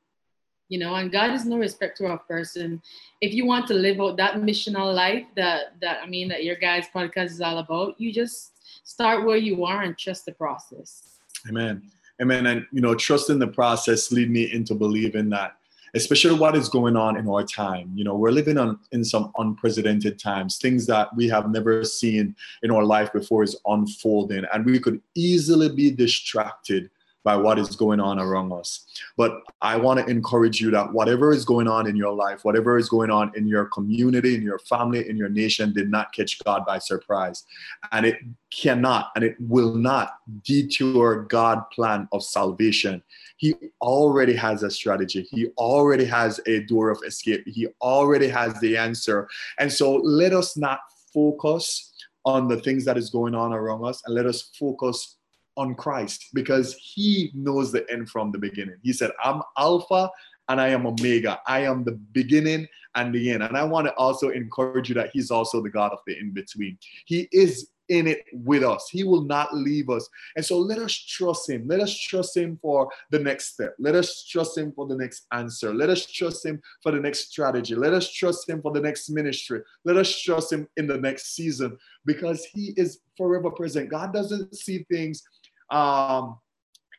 [0.69, 2.83] You know and god is no respecter of person.
[3.21, 6.57] If you want to live out that missional life that that i mean that your
[6.57, 8.53] guys podcast is all about you just
[8.85, 11.19] start where you are and trust the process.
[11.49, 11.83] Amen.
[12.21, 12.47] Amen.
[12.47, 15.60] And you know trust in the process lead me into believing that
[15.95, 17.93] especially what is going on in our time.
[17.95, 20.59] You know, we're living on, in some unprecedented times.
[20.59, 25.01] Things that we have never seen in our life before is unfolding, and we could
[25.15, 26.91] easily be distracted
[27.23, 28.87] by what is going on around us.
[29.17, 32.79] But I want to encourage you that whatever is going on in your life, whatever
[32.79, 36.43] is going on in your community, in your family, in your nation, did not catch
[36.45, 37.45] God by surprise.
[37.93, 38.19] And it
[38.51, 40.15] cannot and it will not
[40.45, 43.03] detour God plan of salvation.
[43.41, 45.27] He already has a strategy.
[45.31, 47.43] He already has a door of escape.
[47.47, 49.27] He already has the answer.
[49.59, 50.81] And so let us not
[51.15, 51.91] focus
[52.27, 55.17] on the things that is going on around us and let us focus
[55.57, 58.77] on Christ because he knows the end from the beginning.
[58.83, 60.11] He said, I'm Alpha
[60.51, 61.41] and I am Omega.
[61.47, 63.43] I am the beginning and the end.
[63.43, 66.35] And I want to also encourage you that he's also the God of the in
[66.35, 66.77] between.
[67.07, 68.89] He is in it with us.
[68.91, 70.09] He will not leave us.
[70.37, 71.67] And so let us trust him.
[71.67, 73.75] Let us trust him for the next step.
[73.79, 75.75] Let us trust him for the next answer.
[75.75, 77.75] Let us trust him for the next strategy.
[77.75, 79.61] Let us trust him for the next ministry.
[79.85, 81.77] Let us trust him in the next season
[82.07, 83.91] because he is forever present.
[83.91, 85.23] God doesn't see things
[85.71, 86.39] um,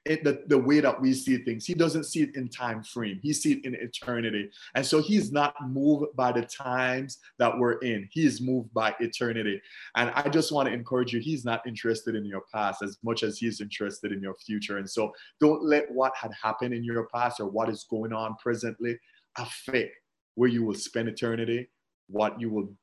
[0.06, 1.66] it, the, the way that we see things.
[1.66, 3.20] He doesn't see it in time frame.
[3.22, 4.50] He sees it in eternity.
[4.74, 8.10] And so he's not moved by the times that we're in.
[8.12, 9.62] He is moved by eternity.
[9.96, 13.22] And I just want to encourage you, he's not interested in your past as much
[13.22, 14.80] as he's interested in your future.
[14.80, 18.36] And so don't let what had happened in your past or what is going on
[18.42, 18.98] presently
[19.38, 19.94] affect
[20.36, 21.70] where you will spend eternity,
[22.08, 22.74] what you will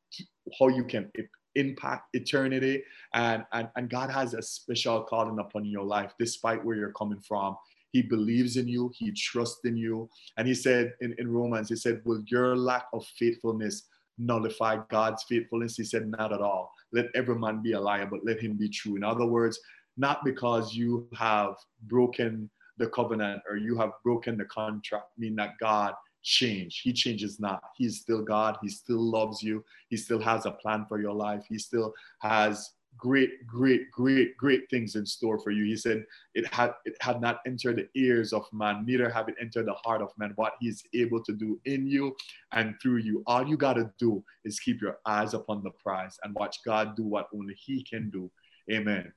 [0.59, 1.11] how you can
[1.59, 2.83] impact eternity.
[3.15, 7.21] And, and, and God has a special calling upon your life, despite where you're coming
[7.21, 7.57] from.
[7.93, 10.09] He believes in you, he trusts in you.
[10.37, 13.85] And he said in, in Romans, he said, Will your lack of faithfulness
[14.19, 15.77] nullify God's faithfulness?
[15.77, 16.73] He said, Not at all.
[16.93, 18.97] Let every man be a liar, but let him be true.
[18.97, 19.59] In other words,
[19.97, 21.55] not because you have
[21.85, 26.81] broken the covenant or you have broken the contract, mean that God change.
[26.83, 27.63] He changes not.
[27.77, 28.59] He's still God.
[28.63, 29.65] He still loves you.
[29.89, 31.45] He still has a plan for your life.
[31.49, 35.65] He still has great, great, great, great things in store for you.
[35.65, 36.05] He said
[36.35, 39.75] it had it had not entered the ears of man, neither have it entered the
[39.75, 40.33] heart of man.
[40.37, 42.17] What he's able to do in you
[42.53, 43.23] and through you.
[43.27, 47.05] All you gotta do is keep your eyes upon the prize and watch God do
[47.05, 48.31] what only He can do.
[48.71, 49.13] Amen.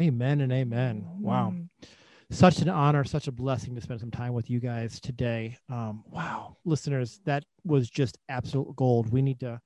[0.00, 1.06] Amen and amen.
[1.20, 1.54] Wow.
[1.54, 1.88] Mm.
[2.30, 5.56] Such an honor, such a blessing to spend some time with you guys today.
[5.68, 9.12] Um, wow, listeners, that was just absolute gold.
[9.12, 9.60] We need to,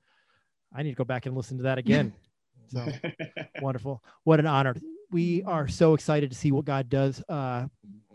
[0.75, 2.13] I need to go back and listen to that again.
[2.67, 2.87] So
[3.61, 4.01] wonderful.
[4.23, 4.73] What an honor.
[5.11, 7.65] We are so excited to see what God does uh,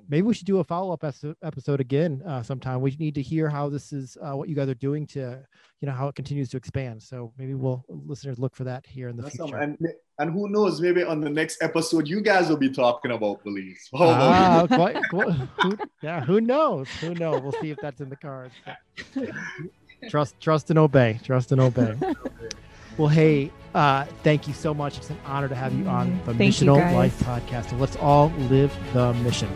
[0.08, 2.80] maybe we should do a follow-up episode again uh, sometime.
[2.80, 5.42] We need to hear how this is uh, what you guys are doing to
[5.80, 7.02] you know how it continues to expand.
[7.02, 9.48] So maybe we'll listeners look for that here in the awesome.
[9.48, 9.56] future.
[9.58, 9.78] and,
[10.18, 13.88] and who knows maybe on the next episode you guys will be talking about beliefs
[13.94, 16.88] ah, quite, quite, who, yeah who knows?
[17.00, 17.42] Who knows?
[17.42, 18.54] We'll see if that's in the cards.
[20.10, 21.94] Trust trust and obey trust and obey.
[22.98, 24.96] Well hey uh, thank you so much.
[24.96, 27.68] It's an honor to have you on the thank missional life podcast.
[27.68, 29.50] So let's all live the mission